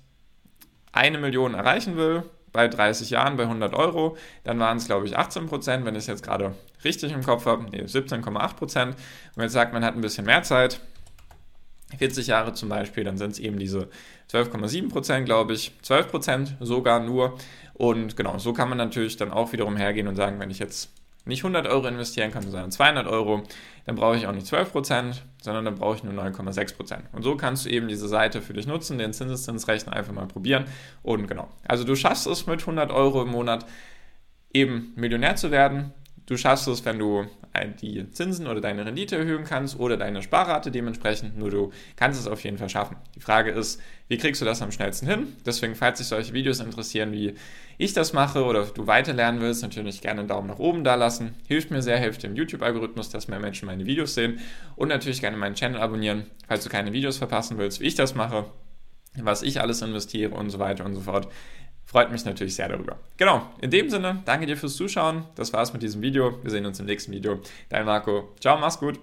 eine 0.94 1.18
Million 1.18 1.54
erreichen 1.54 1.96
will, 1.96 2.22
bei 2.54 2.68
30 2.68 3.10
Jahren 3.10 3.36
bei 3.36 3.42
100 3.42 3.74
Euro, 3.74 4.16
dann 4.44 4.60
waren 4.60 4.76
es, 4.76 4.86
glaube 4.86 5.06
ich, 5.06 5.18
18 5.18 5.46
Prozent, 5.46 5.84
wenn 5.84 5.96
ich 5.96 6.02
es 6.02 6.06
jetzt 6.06 6.22
gerade 6.22 6.54
richtig 6.84 7.12
im 7.12 7.24
Kopf 7.24 7.46
habe, 7.46 7.64
nee, 7.64 7.82
17,8 7.82 8.54
Prozent. 8.54 8.96
Und 9.34 9.42
jetzt 9.42 9.52
sagt 9.52 9.72
man 9.72 9.84
hat 9.84 9.96
ein 9.96 10.00
bisschen 10.00 10.24
mehr 10.24 10.44
Zeit, 10.44 10.80
40 11.98 12.28
Jahre 12.28 12.54
zum 12.54 12.68
Beispiel, 12.68 13.02
dann 13.02 13.18
sind 13.18 13.32
es 13.32 13.38
eben 13.40 13.58
diese 13.58 13.88
12,7 14.30 14.88
Prozent, 14.88 15.26
glaube 15.26 15.52
ich, 15.52 15.72
12 15.82 16.10
Prozent 16.10 16.56
sogar 16.60 17.00
nur. 17.00 17.36
Und 17.74 18.16
genau, 18.16 18.38
so 18.38 18.52
kann 18.52 18.68
man 18.68 18.78
natürlich 18.78 19.16
dann 19.16 19.32
auch 19.32 19.52
wiederum 19.52 19.76
hergehen 19.76 20.06
und 20.06 20.14
sagen, 20.14 20.38
wenn 20.38 20.50
ich 20.50 20.60
jetzt 20.60 20.90
nicht 21.24 21.42
100 21.42 21.66
Euro 21.66 21.86
investieren 21.86 22.30
kann, 22.30 22.42
sondern 22.42 22.70
200 22.70 23.06
Euro, 23.06 23.42
dann 23.86 23.96
brauche 23.96 24.16
ich 24.16 24.26
auch 24.26 24.32
nicht 24.32 24.46
12 24.46 24.72
Prozent, 24.72 25.24
sondern 25.42 25.64
dann 25.64 25.76
brauche 25.76 25.96
ich 25.96 26.04
nur 26.04 26.12
9,6 26.12 26.76
Prozent. 26.76 27.02
Und 27.12 27.22
so 27.22 27.36
kannst 27.36 27.64
du 27.64 27.70
eben 27.70 27.88
diese 27.88 28.08
Seite 28.08 28.42
für 28.42 28.52
dich 28.52 28.66
nutzen, 28.66 28.98
den 28.98 29.12
Zinseszinsrechner 29.12 29.92
einfach 29.92 30.12
mal 30.12 30.26
probieren. 30.26 30.64
Und 31.02 31.26
genau, 31.26 31.48
also 31.66 31.84
du 31.84 31.96
schaffst 31.96 32.26
es 32.26 32.46
mit 32.46 32.60
100 32.60 32.90
Euro 32.90 33.22
im 33.22 33.28
Monat 33.28 33.66
eben 34.52 34.92
Millionär 34.96 35.36
zu 35.36 35.50
werden 35.50 35.92
Du 36.26 36.38
schaffst 36.38 36.66
es, 36.68 36.84
wenn 36.86 36.98
du 36.98 37.26
die 37.80 38.10
Zinsen 38.10 38.46
oder 38.46 38.60
deine 38.60 38.86
Rendite 38.86 39.16
erhöhen 39.16 39.44
kannst 39.44 39.78
oder 39.78 39.96
deine 39.96 40.22
Sparrate 40.22 40.70
dementsprechend. 40.70 41.36
Nur 41.36 41.50
du 41.50 41.72
kannst 41.96 42.18
es 42.18 42.26
auf 42.26 42.42
jeden 42.42 42.56
Fall 42.56 42.70
schaffen. 42.70 42.96
Die 43.14 43.20
Frage 43.20 43.50
ist, 43.50 43.80
wie 44.08 44.16
kriegst 44.16 44.40
du 44.40 44.46
das 44.46 44.62
am 44.62 44.72
schnellsten 44.72 45.06
hin? 45.06 45.28
Deswegen, 45.44 45.74
falls 45.74 45.98
dich 45.98 46.08
solche 46.08 46.32
Videos 46.32 46.60
interessieren, 46.60 47.12
wie 47.12 47.34
ich 47.76 47.92
das 47.92 48.12
mache 48.12 48.44
oder 48.44 48.64
du 48.64 48.86
weiterlernen 48.86 49.40
willst, 49.40 49.62
natürlich 49.62 50.00
gerne 50.00 50.20
einen 50.20 50.28
Daumen 50.28 50.48
nach 50.48 50.58
oben 50.58 50.82
da 50.82 50.94
lassen. 50.94 51.34
Hilft 51.46 51.70
mir 51.70 51.82
sehr, 51.82 51.98
hilft 51.98 52.22
dem 52.22 52.34
YouTube-Algorithmus, 52.34 53.10
dass 53.10 53.28
mehr 53.28 53.40
Menschen 53.40 53.66
meine 53.66 53.84
Videos 53.84 54.14
sehen. 54.14 54.40
Und 54.76 54.88
natürlich 54.88 55.20
gerne 55.20 55.36
meinen 55.36 55.54
Channel 55.54 55.80
abonnieren, 55.80 56.26
falls 56.48 56.64
du 56.64 56.70
keine 56.70 56.92
Videos 56.92 57.18
verpassen 57.18 57.58
willst, 57.58 57.80
wie 57.80 57.86
ich 57.86 57.94
das 57.94 58.14
mache, 58.14 58.46
was 59.16 59.42
ich 59.42 59.60
alles 59.60 59.82
investiere 59.82 60.34
und 60.34 60.50
so 60.50 60.58
weiter 60.58 60.84
und 60.84 60.94
so 60.94 61.02
fort. 61.02 61.28
Freut 61.94 62.10
mich 62.10 62.24
natürlich 62.24 62.56
sehr 62.56 62.68
darüber. 62.68 62.96
Genau, 63.18 63.46
in 63.60 63.70
dem 63.70 63.88
Sinne, 63.88 64.20
danke 64.24 64.46
dir 64.46 64.56
fürs 64.56 64.74
Zuschauen. 64.74 65.26
Das 65.36 65.52
war's 65.52 65.72
mit 65.72 65.80
diesem 65.80 66.02
Video. 66.02 66.42
Wir 66.42 66.50
sehen 66.50 66.66
uns 66.66 66.80
im 66.80 66.86
nächsten 66.86 67.12
Video. 67.12 67.38
Dein 67.68 67.86
Marco. 67.86 68.32
Ciao, 68.40 68.58
mach's 68.58 68.80
gut. 68.80 68.98